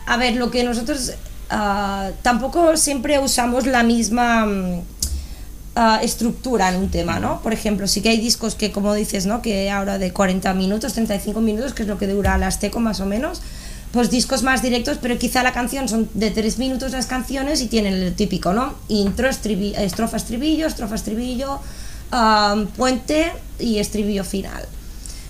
[0.06, 1.12] a ver, lo que nosotros
[1.50, 7.40] uh, tampoco siempre usamos la misma uh, estructura en un tema, ¿no?
[7.42, 9.42] Por ejemplo, sí que hay discos que, como dices, ¿no?
[9.42, 13.00] Que ahora de 40 minutos, 35 minutos, que es lo que dura la Azteco más
[13.00, 13.40] o menos,
[13.92, 17.68] pues discos más directos, pero quizá la canción son de 3 minutos las canciones y
[17.68, 18.74] tienen el típico, ¿no?
[18.88, 21.60] Intro, estrofa, estribillo, estrofa, estribillo,
[22.12, 24.66] uh, puente y estribillo final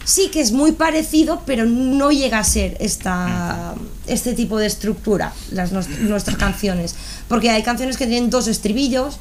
[0.09, 3.75] sí que es muy parecido, pero no llega a ser esta,
[4.07, 6.94] este tipo de estructura, las, nuestras canciones.
[7.29, 9.18] Porque hay canciones que tienen dos estribillos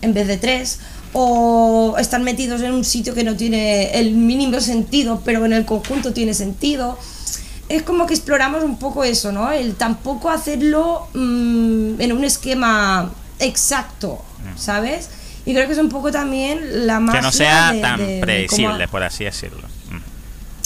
[0.00, 0.78] en vez de tres,
[1.12, 5.64] o están metidos en un sitio que no tiene el mínimo sentido, pero en el
[5.64, 6.96] conjunto tiene sentido.
[7.68, 9.50] Es como que exploramos un poco eso, ¿no?
[9.50, 14.22] El tampoco hacerlo mm, en un esquema exacto,
[14.56, 15.10] ¿sabes?
[15.44, 17.16] Y creo que es un poco también la más...
[17.16, 19.77] Que no sea tan predecible, por así decirlo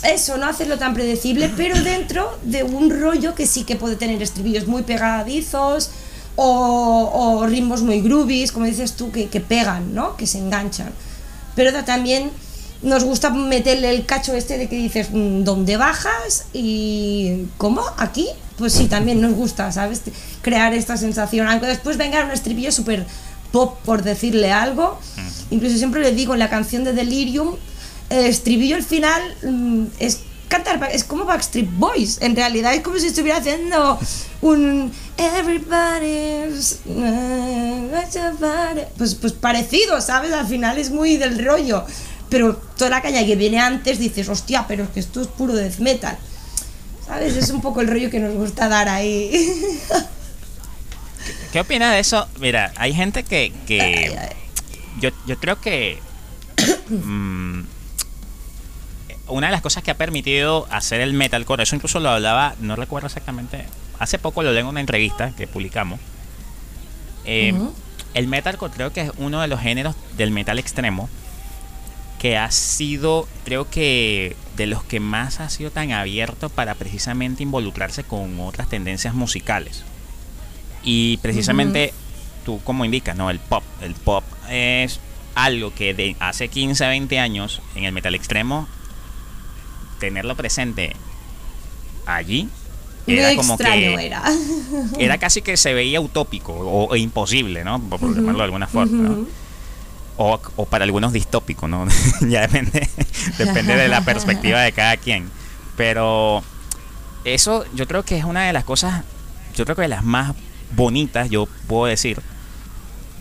[0.03, 4.23] eso, no hacerlo tan predecible, pero dentro de un rollo que sí que puede tener
[4.23, 5.91] estribillos muy pegadizos
[6.37, 10.17] o, ritmos muy groovies, como dices tú, que, pegan, ¿no?
[10.17, 10.93] Que se enganchan.
[11.55, 12.31] Pero también
[12.83, 16.47] nos gusta meterle el cacho este de que dices, mm, ¿dónde bajas?
[16.53, 17.83] Y ¿cómo?
[17.99, 18.29] ¿Aquí?
[18.57, 20.03] Pues sí, también nos gusta, ¿sabes?
[20.41, 21.49] Crear esta sensación.
[21.49, 23.07] Aunque después venga un estribillo súper
[23.53, 24.99] pop, por decirle algo.
[25.51, 27.57] Incluso siempre le digo en la canción de Delirium,
[28.12, 32.98] el estribillo al final mm, es cantar, es como Backstreet Boys, en realidad es como
[32.98, 33.98] si estuviera haciendo
[34.42, 36.81] un Everybody's
[38.98, 40.33] pues, pues parecido, ¿sabes?
[40.33, 41.87] Al final es muy del rollo,
[42.29, 45.55] pero toda la caña que viene antes dices, hostia, pero es que esto es puro
[45.55, 46.18] death metal,
[47.07, 47.35] ¿sabes?
[47.35, 49.55] Es un poco el rollo que nos gusta dar ahí.
[51.51, 52.29] ¿Qué, opinas de eso?
[52.40, 54.14] Mira, hay gente que, que
[55.01, 55.98] Yo, yo creo que
[56.90, 57.62] mm,
[59.33, 62.77] una de las cosas que ha permitido hacer el metalcore, eso incluso lo hablaba, no
[62.77, 63.66] recuerdo exactamente,
[63.99, 66.01] hace poco lo leí en una entrevista que publicamos.
[67.25, 67.55] Eh,
[68.14, 71.09] el metalcore creo que es uno de los géneros del metal extremo
[72.18, 77.42] que ha sido, creo que, de los que más ha sido tan abierto para precisamente
[77.42, 79.83] involucrarse con otras tendencias musicales.
[80.85, 81.92] Y precisamente,
[82.45, 83.29] tú como indicas, ¿no?
[83.29, 83.64] El pop.
[83.81, 85.01] El pop es
[85.35, 88.68] algo que de hace 15, 20 años en el metal extremo
[90.03, 90.97] tenerlo presente
[92.07, 92.49] allí
[93.07, 94.23] era como que era.
[94.99, 95.19] era.
[95.19, 97.81] casi que se veía utópico o, imposible, ¿no?
[97.81, 99.17] Por, llamarlo de alguna forma.
[100.17, 101.87] o, o para algunos distópico, ¿no?
[102.29, 102.88] ya depende,
[103.38, 105.31] depende de la perspectiva de cada quien.
[105.77, 106.43] Pero
[107.25, 109.05] eso yo creo que es una de las cosas,
[109.55, 110.35] yo creo que de las más
[110.75, 112.21] bonitas, yo puedo decir,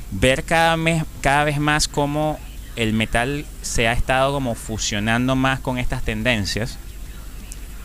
[0.09, 2.39] ver cada vez, cada vez más cómo
[2.75, 6.77] el metal se ha estado como fusionando más con estas tendencias.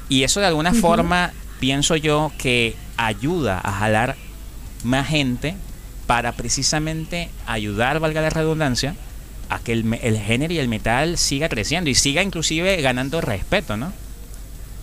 [0.08, 4.16] Y eso de alguna forma pienso yo que ayuda a jalar
[4.84, 5.56] más gente
[6.06, 8.94] para precisamente ayudar, valga la redundancia,
[9.48, 13.76] a que el, el género y el metal siga creciendo y siga inclusive ganando respeto,
[13.76, 13.92] ¿no?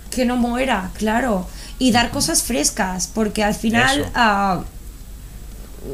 [0.10, 1.48] Que no muera, claro.
[1.80, 4.64] Y dar cosas frescas, porque al final uh,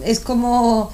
[0.04, 0.92] es como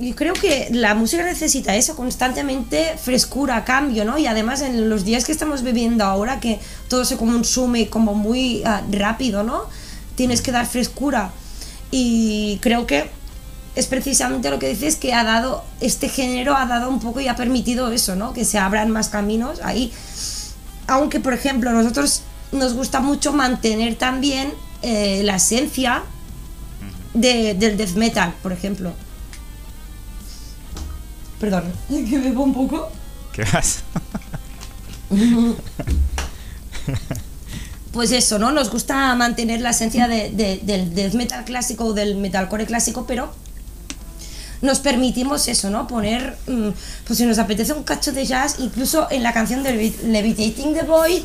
[0.00, 4.16] yo creo que la música necesita eso, constantemente frescura, cambio, ¿no?
[4.16, 6.58] Y además en los días que estamos viviendo ahora, que
[6.88, 9.64] todo se consume como muy uh, rápido, ¿no?
[10.14, 11.32] Tienes que dar frescura.
[11.90, 13.10] Y creo que
[13.76, 17.28] es precisamente lo que dices que ha dado, este género ha dado un poco y
[17.28, 18.32] ha permitido eso, ¿no?
[18.32, 19.92] Que se abran más caminos ahí.
[20.86, 26.04] Aunque, por ejemplo, nosotros nos gusta mucho mantener también eh, la esencia
[27.12, 28.94] de, del death metal, por ejemplo.
[31.40, 32.90] Perdón, que me un poco.
[33.32, 33.80] ¿Qué pasa?
[37.92, 38.52] pues eso, ¿no?
[38.52, 43.32] Nos gusta mantener la esencia de, del death metal clásico o del metalcore clásico, pero
[44.60, 45.86] nos permitimos eso, ¿no?
[45.86, 46.68] Poner, mm,
[47.06, 50.82] pues si nos apetece un cacho de jazz, incluso en la canción de Levitating the
[50.82, 51.22] Void,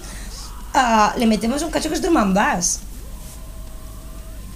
[0.73, 2.79] uh, le metemos un cacho que es drum and bass.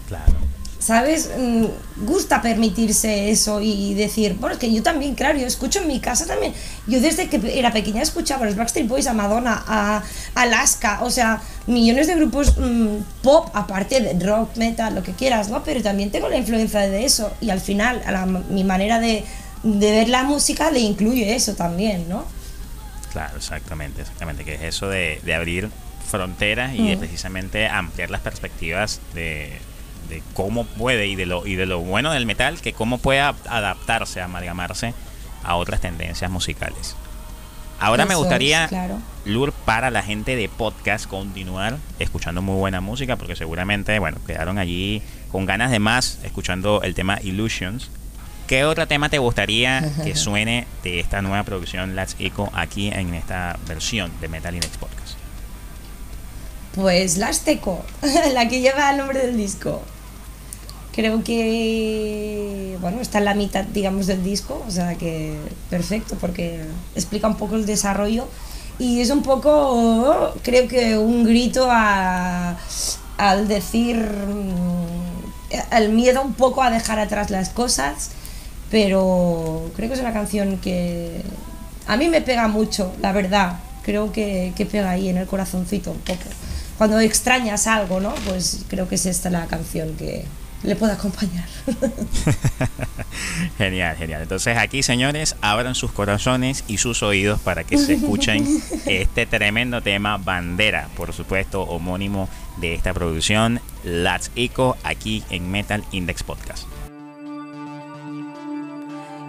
[0.08, 0.39] Claro.
[0.80, 1.30] ¿Sabes?
[1.38, 1.66] Mm,
[2.06, 6.00] gusta permitirse eso y decir, bueno, es que yo también, claro, yo escucho en mi
[6.00, 6.54] casa también.
[6.88, 10.04] Yo desde que era pequeña escuchaba a los Backstreet Boys, a Madonna, a
[10.36, 15.50] Alaska, o sea, millones de grupos mm, pop, aparte de rock, metal, lo que quieras,
[15.50, 15.64] ¿no?
[15.64, 19.26] Pero también tengo la influencia de eso y al final, a mi manera de,
[19.64, 22.26] de ver la música le incluye eso también, ¿no?
[23.12, 25.70] Claro, exactamente, exactamente, que es eso de, de abrir
[26.10, 27.00] fronteras y de mm.
[27.00, 29.60] precisamente ampliar las perspectivas de,
[30.10, 33.20] de cómo puede y de lo y de lo bueno del metal que cómo puede
[33.20, 34.94] adaptarse, amalgamarse
[35.44, 36.96] a otras tendencias musicales.
[37.80, 38.70] Ahora me gustaría,
[39.24, 44.58] Lur, para la gente de podcast, continuar escuchando muy buena música, porque seguramente, bueno, quedaron
[44.58, 47.90] allí con ganas de más escuchando el tema Illusions.
[48.48, 53.14] ¿Qué otro tema te gustaría que suene de esta nueva producción Let's Echo aquí en
[53.14, 55.18] esta versión de Metal Index Podcast?
[56.76, 57.86] Pues Last Echo,
[58.34, 59.84] la que lleva el nombre del disco
[61.00, 65.34] creo que bueno está en la mitad digamos del disco o sea que
[65.70, 68.28] perfecto porque explica un poco el desarrollo.
[68.80, 72.58] Y es un poco creo que un grito a,
[73.18, 78.12] al decir mm, el miedo un poco a dejar atrás las cosas
[78.70, 81.22] pero creo que es una canción que
[81.88, 83.60] a mí me pega mucho la verdad.
[83.84, 86.30] Creo que, que pega ahí en el corazoncito un poco.
[86.78, 90.26] Cuando extrañas algo no pues creo que es esta la canción que
[90.64, 91.46] le pueda acompañar.
[93.58, 94.22] genial, genial.
[94.22, 98.46] Entonces aquí, señores, abran sus corazones y sus oídos para que se escuchen
[98.86, 105.84] este tremendo tema, Bandera, por supuesto, homónimo de esta producción, Lats Eco, aquí en Metal
[105.92, 106.68] Index Podcast.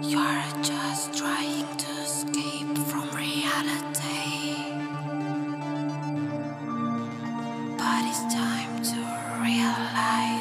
[0.01, 4.65] You're just trying to escape from reality.
[7.77, 8.97] But it's time to
[9.41, 10.40] realize.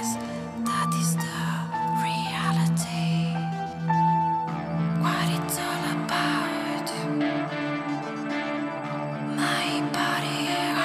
[10.01, 10.80] body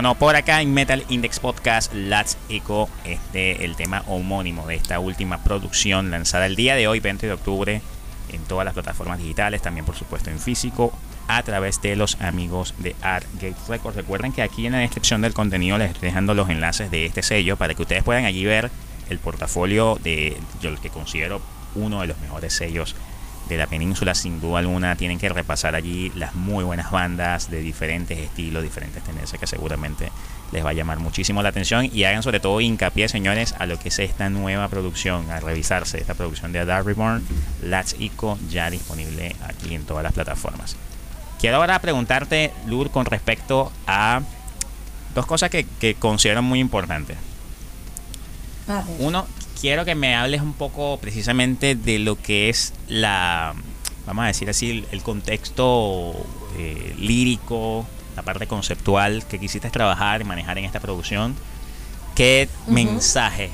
[0.00, 4.98] sonó por acá en Metal Index Podcast Let's Echo, este el tema homónimo de esta
[4.98, 7.82] última producción lanzada el día de hoy, 20 de octubre,
[8.32, 10.94] en todas las plataformas digitales, también por supuesto en físico,
[11.28, 13.94] a través de los amigos de Artgate Records.
[13.94, 17.22] Recuerden que aquí en la descripción del contenido les estoy dejando los enlaces de este
[17.22, 18.70] sello para que ustedes puedan allí ver
[19.10, 21.42] el portafolio de yo que considero
[21.74, 22.96] uno de los mejores sellos
[23.54, 27.60] de la península, sin duda alguna, tienen que repasar allí las muy buenas bandas de
[27.60, 30.10] diferentes estilos, diferentes tendencias que seguramente
[30.52, 33.78] les va a llamar muchísimo la atención y hagan sobre todo hincapié, señores, a lo
[33.78, 37.24] que es esta nueva producción, a revisarse esta producción de Dark Reborn,
[37.62, 40.76] Let's Eco, ya disponible aquí en todas las plataformas.
[41.40, 44.22] Quiero ahora preguntarte, Lur, con respecto a
[45.14, 47.16] dos cosas que, que considero muy importantes.
[48.98, 49.26] Uno,
[49.60, 53.54] quiero que me hables un poco precisamente de lo que es la,
[54.06, 56.14] vamos a decir así, el, contexto
[56.56, 57.86] eh, lírico,
[58.16, 61.36] la parte conceptual que quisiste trabajar y manejar en esta producción.
[62.14, 63.50] ¿Qué mensaje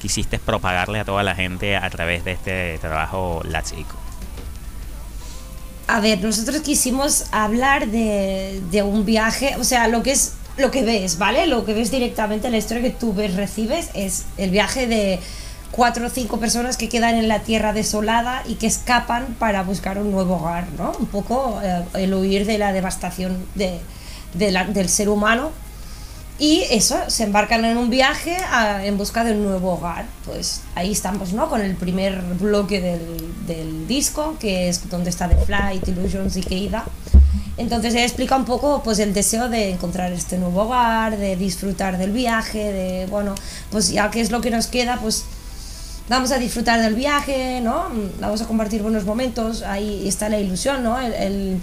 [0.00, 3.96] quisiste propagarle a toda la gente a través de este trabajo Lachico?
[5.88, 10.70] A ver, nosotros quisimos hablar de, de un viaje, o sea, lo que es lo
[10.70, 11.46] que ves, ¿vale?
[11.46, 15.20] Lo que ves directamente, la historia que tú ves, recibes, es el viaje de
[15.70, 19.98] cuatro o cinco personas que quedan en la tierra desolada y que escapan para buscar
[19.98, 20.92] un nuevo hogar, ¿no?
[20.98, 23.78] Un poco eh, el huir de la devastación de,
[24.34, 25.50] del ser humano.
[26.40, 28.36] Y eso, se embarcan en un viaje
[28.84, 30.06] en busca de un nuevo hogar.
[30.24, 31.48] Pues ahí estamos, ¿no?
[31.48, 36.42] Con el primer bloque del, del disco, que es donde está The Flight, Illusions y
[36.42, 36.84] Keida.
[37.56, 41.98] Entonces ella explica un poco pues el deseo de encontrar este nuevo hogar, de disfrutar
[41.98, 43.34] del viaje, de bueno,
[43.70, 45.24] pues ya que es lo que nos queda, pues
[46.08, 47.86] vamos a disfrutar del viaje, ¿no?
[48.20, 51.00] Vamos a compartir buenos momentos, ahí está la ilusión, ¿no?
[51.00, 51.60] El,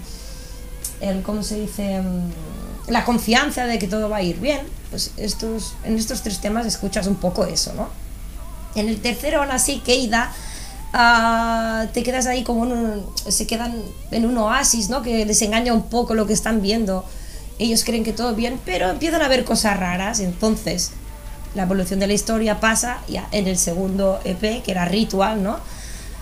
[1.00, 2.02] el, ¿cómo se dice?
[2.88, 4.62] La confianza de que todo va a ir bien.
[4.90, 7.90] Pues estos, en estos tres temas escuchas un poco eso, ¿no?
[8.76, 10.32] En el tercero, aún así, Keida
[10.98, 12.66] Ah, te quedas ahí como
[13.28, 15.02] se quedan en un oasis, ¿no?
[15.02, 17.04] Que les engaña un poco lo que están viendo.
[17.60, 20.22] Ellos creen que todo bien, pero empiezan a ver cosas raras.
[20.22, 20.92] Entonces,
[21.54, 25.60] la evolución de la historia pasa ya en el segundo EP, que era Ritual, ¿no?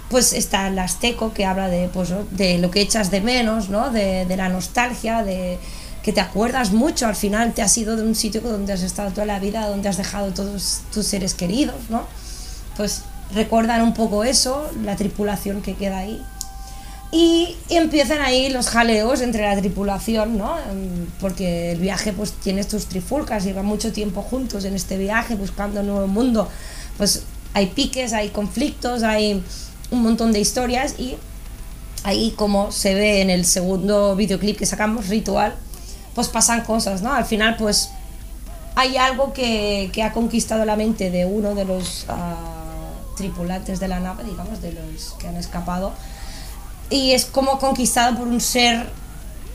[0.09, 3.91] Pues está el Azteco, que habla de, pues, de lo que echas de menos, ¿no?
[3.91, 5.59] De la nostalgia, de
[6.03, 9.11] que te acuerdas mucho, al final te has ido de un sitio donde has estado
[9.11, 12.05] toda la vida, donde has dejado todos tus seres queridos, ¿no?
[12.75, 16.21] Pues recuerdan un poco eso, la tripulación que queda ahí.
[17.11, 20.57] Y empiezan ahí los jaleos entre la tripulación, ¿no?
[20.69, 25.35] Em, porque el viaje pues tiene tus trifulcas, llevan mucho tiempo juntos en este viaje
[25.35, 26.49] buscando un nuevo mundo.
[26.97, 27.23] Pues
[27.53, 29.41] hay piques, hay conflictos, hay
[29.91, 31.15] un montón de historias y
[32.03, 35.55] ahí como se ve en el segundo videoclip que sacamos, Ritual,
[36.15, 37.13] pues pasan cosas, ¿no?
[37.13, 37.89] Al final pues
[38.75, 42.05] hay algo que, que ha conquistado la mente de uno de los...
[42.09, 42.53] Ah,
[43.15, 45.93] tripulantes de la nave, digamos, de los que han escapado.
[46.89, 48.87] Y es como conquistado por un ser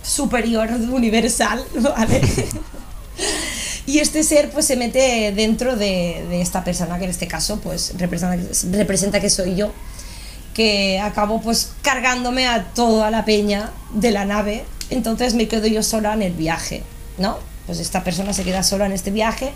[0.03, 2.21] superior universal, ¿vale?
[3.87, 7.95] y este ser pues se mete dentro de, esta persona que en este caso pues
[7.97, 8.37] representa,
[8.77, 9.73] representa que soy yo
[10.55, 15.83] que acabo pues cargándome a toda la peña de la nave entonces me quedo yo
[15.83, 16.83] sola en el viaje
[17.19, 19.53] no pues esta persona se queda sola en este viaje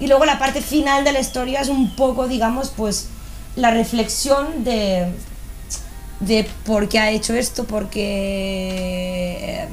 [0.00, 3.08] y luego la parte final de la historia es un poco digamos pues
[3.56, 5.06] la reflexión de,
[6.20, 9.68] de por qué ha hecho esto, por qué eh,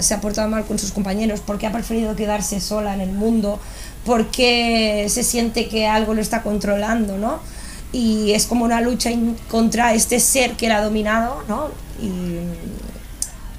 [0.00, 3.12] se ha portado mal con sus compañeros, por qué ha preferido quedarse sola en el
[3.12, 3.60] mundo,
[4.04, 7.40] por qué se siente que algo lo está controlando, ¿no?
[7.92, 9.10] Y es como una lucha
[9.48, 11.68] contra este ser que la ha dominado, ¿no?
[12.02, 12.38] Y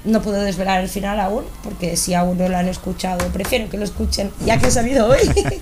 [0.08, 3.76] no puedo desvelar el final aún, porque si aún no lo han escuchado, prefiero que
[3.76, 5.18] lo escuchen ya que ha salido hoy.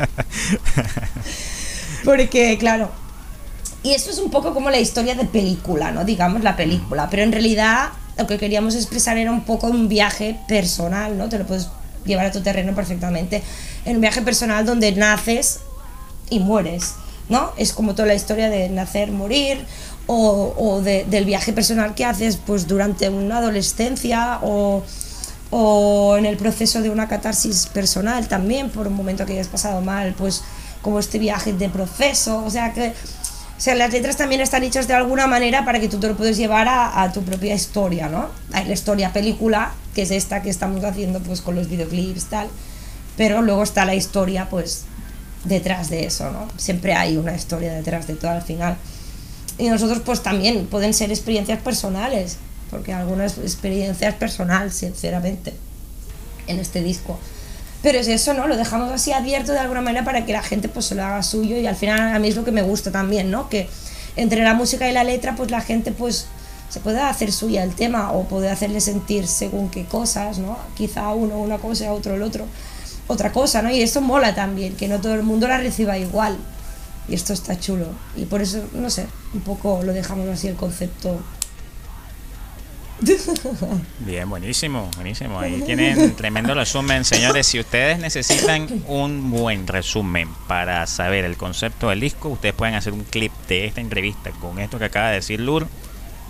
[2.05, 2.91] porque, claro,
[3.83, 6.05] y eso es un poco como la historia de película, ¿no?
[6.05, 10.39] Digamos la película, pero en realidad lo que queríamos expresar era un poco un viaje
[10.49, 11.29] personal, ¿no?
[11.29, 11.69] Te lo puedes
[12.05, 13.43] llevar a tu terreno perfectamente.
[13.85, 15.61] En un viaje personal donde naces
[16.31, 16.95] y mueres,
[17.29, 17.53] ¿no?
[17.57, 19.65] Es como toda la historia de nacer, morir,
[20.07, 24.83] o, o del viaje personal que haces pues durante una adolescencia o,
[25.51, 29.81] o en el proceso de una catarsis personal también, por un momento que hayas pasado
[29.81, 30.43] mal, pues
[30.83, 32.95] como este viaje de proceso, o sea que
[33.57, 36.17] o sea, las letras también están hechas de alguna manera para que tú te lo
[36.17, 38.29] puedes llevar a, tu propia historia, ¿no?
[38.53, 42.49] Hay la historia película, que es esta que estamos haciendo pues con los videoclips tal,
[43.17, 44.85] pero luego está la historia pues
[45.45, 46.49] detrás de eso, ¿no?
[46.59, 48.77] Siempre hay una historia detrás de todo al final.
[49.59, 52.37] Y nosotros pues también pueden ser experiencias personales,
[52.71, 55.55] porque algunas experiencias personales, sinceramente,
[56.47, 57.19] en este disco.
[57.83, 58.49] Pero es eso, ¿no?
[58.49, 61.23] Lo dejamos así abierto de alguna manera para que la gente pues se lo haga
[61.23, 63.49] suyo y al final a mí es lo que me gusta también, ¿no?
[63.49, 63.69] Que
[64.17, 66.27] entre la música y la letra pues la gente pues
[66.69, 70.59] se puede hacer suya el tema o puede hacerle sentir según qué cosas, ¿no?
[70.75, 72.47] Quizá uno una cosa, otro el otro
[73.07, 73.71] otra cosa, ¿no?
[73.71, 76.37] Y eso mola también, que no todo el mundo la reciba igual.
[77.09, 77.87] Y esto está chulo.
[78.17, 81.21] Y por eso, no sé, un poco lo dejamos así el concepto.
[84.01, 85.39] Bien, buenísimo, buenísimo.
[85.39, 87.47] Ahí tienen tremendo resumen, señores.
[87.47, 92.95] Si ustedes necesitan un buen resumen para saber el concepto del disco, ustedes pueden hacer
[92.95, 95.69] un clip de esta entrevista con esto que acaba de decir Lur.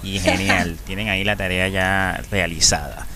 [0.03, 3.07] Y genial, tienen ahí la tarea ya realizada.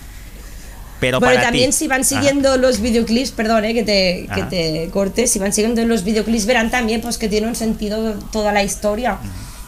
[1.01, 5.25] Pero bueno, también si van siguiendo los videoclips, perdón eh, que, te, que te corte,
[5.25, 9.17] si van siguiendo los videoclips verán también pues que tiene un sentido toda la historia.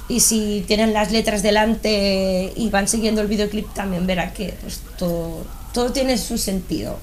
[0.08, 4.82] Y si tienen las letras delante y van siguiendo el videoclip también verán que pues
[4.96, 7.00] todo, todo tiene su sentido.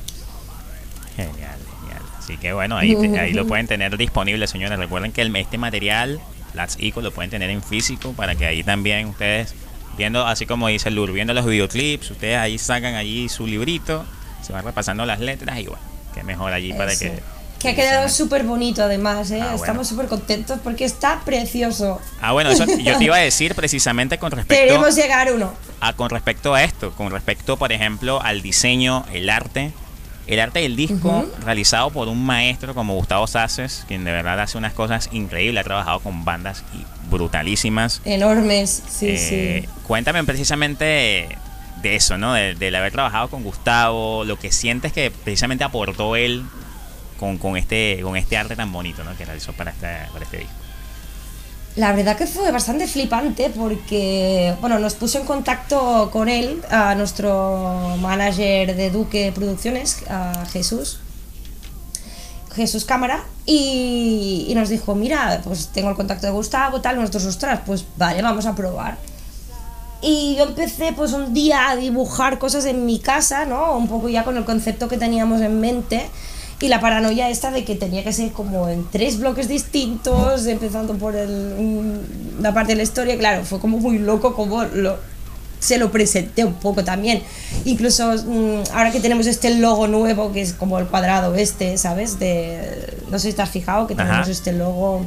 [1.17, 2.03] Genial, genial.
[2.17, 4.79] Así que bueno, ahí, ahí lo pueden tener disponible, señores.
[4.79, 6.21] Recuerden que el, este material,
[6.55, 9.55] las ICO, lo pueden tener en físico para que ahí también ustedes,
[9.99, 14.07] viendo, así como dice Lur, viendo los videoclips, ustedes ahí sacan allí su librito
[14.51, 15.83] se van repasando las letras y bueno,
[16.13, 17.23] que mejor allí para que...
[17.61, 19.41] Que ha quedado súper bonito además, ¿eh?
[19.43, 22.01] Ah, estamos súper contentos porque está precioso.
[22.23, 24.65] Ah, bueno, eso yo te iba a decir precisamente con respecto...
[24.65, 25.53] Queremos llegar uno.
[25.81, 29.73] A, con respecto a esto, con respecto, por ejemplo, al diseño, el arte.
[30.27, 34.59] El arte del disco realizado por un maestro como Gustavo Saces, quien de verdad hace
[34.59, 36.63] unas cosas increíbles, ha trabajado con bandas
[37.11, 38.01] brutalísimas.
[38.05, 39.69] Enormes, sí, eh, sí.
[39.87, 41.37] Cuéntame precisamente
[41.83, 42.35] de eso, ¿no?
[42.35, 46.45] De, haber trabajado con Gustavo, lo que sientes que precisamente aportó él
[47.19, 49.17] con, este, con este arte tan bonito, ¿no?
[49.17, 50.55] Que realizó para este, para este disco.
[51.77, 56.95] La verdad que fue bastante flipante porque, bueno, nos puso en contacto con él, a
[56.97, 60.99] nuestro manager de Duque Producciones, a Jesús,
[62.57, 67.25] Jesús Cámara, y, y, nos dijo, mira, pues tengo el contacto de Gustavo, tal, nosotros,
[67.27, 68.99] ostras, pues vale, vamos a probar.
[70.03, 73.77] Y yo empecé pues un día a dibujar cosas en mi casa, ¿no?
[73.77, 76.09] Un poco ya con el concepto que teníamos en mente
[76.61, 80.95] y la paranoia esta de que tenía que ser como en tres bloques distintos, empezando
[80.95, 82.01] por el,
[82.41, 84.99] la parte de la historia, claro, fue como muy loco como lo,
[85.59, 87.23] se lo presenté un poco también.
[87.65, 92.19] Incluso mm, ahora que tenemos este logo nuevo, que es como el cuadrado este, ¿sabes?
[92.19, 95.07] De, no sé si te has fijado que tenemos este logo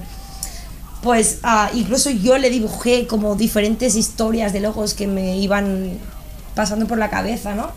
[1.03, 5.99] pues ah, incluso yo le dibujé como diferentes historias de logos que me iban
[6.55, 7.71] pasando por la cabeza, ¿no?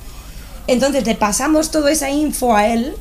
[0.68, 2.94] Entonces le pasamos toda esa info a él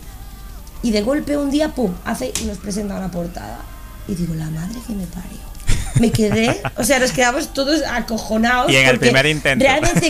[0.82, 3.59] y de golpe un día, ¡pum!, hace y nos presenta una portada.
[4.07, 5.45] Y digo, la madre que me parió.
[5.99, 8.71] Me quedé, o sea, nos quedamos todos acojonados.
[8.71, 9.63] Y en el primer intento.
[9.63, 10.09] Realmente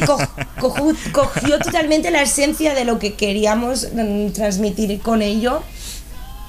[0.62, 5.62] cogió totalmente la esencia de lo que queríamos mm, transmitir con ello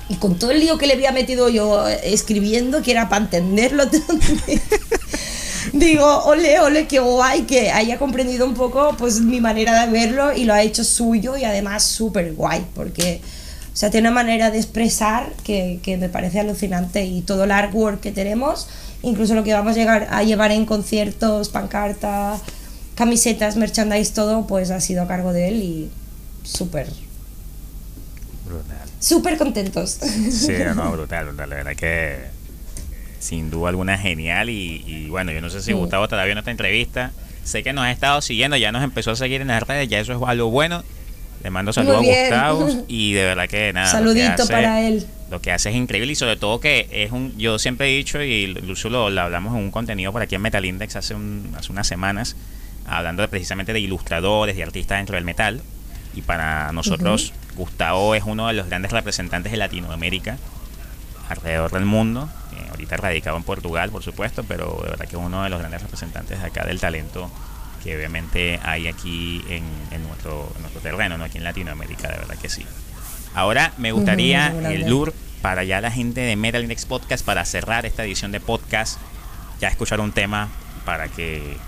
[0.09, 3.84] y con todo el lío que le había metido yo escribiendo, que era para entenderlo
[5.72, 10.32] digo, ole, ole, qué guay que haya comprendido un poco pues mi manera de verlo
[10.32, 13.20] y lo ha hecho suyo y además súper guay, porque
[13.72, 17.50] o sea, tiene una manera de expresar que, que, me parece alucinante y todo el
[17.50, 18.68] artwork que tenemos,
[19.02, 22.40] incluso lo que vamos a llegar a llevar en conciertos, pancartas,
[22.94, 25.90] camisetas, merchandise, todo, pues ha sido a cargo de él y
[26.42, 26.88] súper
[29.07, 29.90] súper contentos.
[30.30, 31.50] Sí, no, brutal, brutal.
[31.50, 32.36] La verdad que
[33.20, 34.50] sin duda alguna genial.
[34.50, 37.12] Y, bueno, yo no sé si Gustavo todavía en esta entrevista.
[37.44, 40.00] Sé que nos ha estado siguiendo, ya nos empezó a seguir en las redes, ya
[40.00, 40.82] eso es algo bueno.
[41.44, 43.86] Le mando saludos a Gustavo y de verdad que nada.
[43.86, 45.07] Saludito para él.
[45.30, 47.36] Lo que hace es increíble y sobre todo que es un.
[47.38, 50.64] Yo siempre he dicho y incluso lo, hablamos en un contenido por aquí en Metal
[50.64, 51.14] Index hace,
[51.57, 52.36] hace unas semanas,
[52.86, 55.61] hablando de, precisamente de ilustradores y artistas dentro del metal.
[56.16, 60.38] Y para nosotros, Gustavo es uno de los grandes representantes de Latinoamérica
[61.28, 62.28] alrededor del mundo.
[62.52, 65.59] Eh, ahorita radicado en Portugal, por supuesto, pero de verdad que es uno de los
[65.59, 67.30] grandes representantes de acá del talento
[67.82, 69.64] que obviamente hay aquí en,
[70.09, 71.24] nuestro, nuestro terreno, ¿no?
[71.24, 72.66] aquí en Latinoamérica, de verdad que sí.
[73.32, 77.86] Ahora me gustaría, el Lur, para ya la gente de Metal Index Podcast, para cerrar
[77.86, 78.98] esta edición de podcast,
[79.61, 80.48] ya escuchar un tema
[80.84, 81.59] para que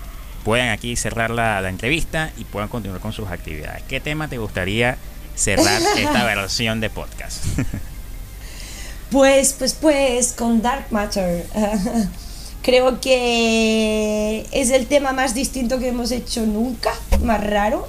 [0.45, 3.82] puedan aquí cerrar la, la entrevista y puedan continuar con sus actividades.
[3.84, 4.99] ¿Qué tema te gustaría
[5.39, 7.45] cerrar esta versión de podcast?
[9.11, 11.47] pues, pues, pues, con Dark Matter.
[12.62, 17.89] Creo que es el tema más distinto que hemos hecho nunca, más raro,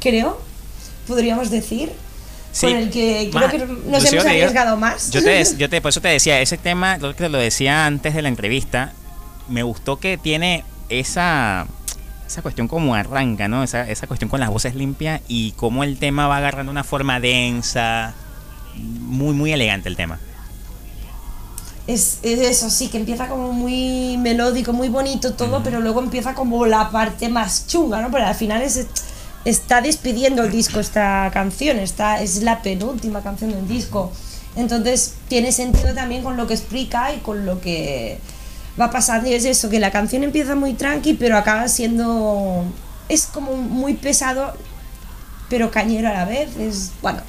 [0.00, 0.40] creo,
[1.06, 1.92] podríamos decir.
[2.58, 5.10] con el que creo que nos hemos arriesgado más.
[5.10, 8.14] Yo te, yo te, por eso te decía, ese tema, lo que lo decía antes
[8.14, 8.94] de la entrevista,
[9.48, 11.66] me gustó que tiene esa
[12.30, 13.64] esa cuestión como arranca, ¿no?
[13.64, 17.18] Esa, esa cuestión con las voces limpias y cómo el tema va agarrando una forma
[17.18, 18.14] densa,
[18.76, 20.20] muy, muy elegante el tema.
[21.88, 26.66] Es, eso, sí, que empieza como muy melódico, muy bonito todo, pero luego empieza como
[26.66, 28.12] la parte más chunga, ¿no?
[28.12, 28.86] Pero al final es,
[29.44, 34.12] está despidiendo el disco esta canción, está, es la penúltima canción del disco.
[34.54, 38.20] Entonces tiene sentido también con lo que explica y con lo que
[38.78, 39.28] va pasando.
[39.28, 42.64] Y es eso, que la canción empieza muy tranqui, pero acaba siendo...
[43.08, 44.54] Es como muy pesado,
[45.48, 46.56] pero cañero a la vez.
[46.56, 47.20] Es, bueno,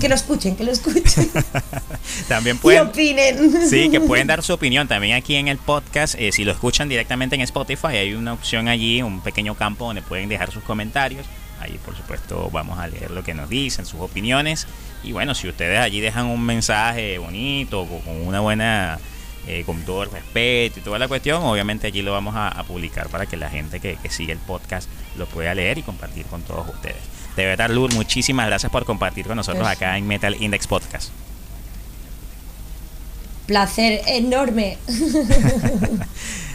[0.00, 1.30] que lo escuchen, que lo escuchen.
[2.28, 2.84] también pueden.
[2.84, 3.68] Y opinen.
[3.68, 6.14] Sí, que pueden dar su opinión también aquí en el podcast.
[6.18, 10.02] Eh, si lo escuchan directamente en Spotify, hay una opción allí, un pequeño campo donde
[10.02, 11.26] pueden dejar sus comentarios.
[11.60, 14.66] Ahí, por supuesto, vamos a leer lo que nos dicen, sus opiniones.
[15.04, 18.98] Y bueno, si ustedes allí dejan un mensaje bonito, con una buena.
[19.48, 23.08] Eh, con todo el respeto y toda la cuestión, obviamente allí lo vamos a, publicar
[23.08, 26.42] para que la gente que, que sigue el podcast lo pueda leer y compartir con
[26.42, 27.02] todos ustedes.
[27.34, 31.10] De verdad, Lur, muchísimas gracias por compartir con nosotros acá en Metal Index Podcast.
[33.46, 34.78] Placer enorme.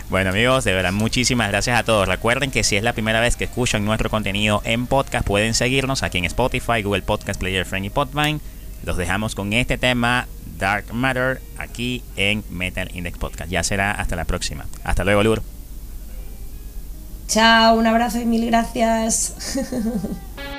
[0.10, 2.08] Bueno amigos, de verdad muchísimas gracias a todos.
[2.08, 6.02] Recuerden que si es la primera vez que escuchan nuestro contenido en podcast, pueden seguirnos
[6.02, 8.40] aquí en Spotify, Google Podcast Player Friendly Podvine.
[8.86, 13.50] Los dejamos con este tema Dark Matter aquí en Metal Index Podcast.
[13.50, 14.66] Ya será hasta la próxima.
[14.84, 15.44] Hasta luego, Lur.
[17.28, 19.34] Chao, un abrazo y mil gracias.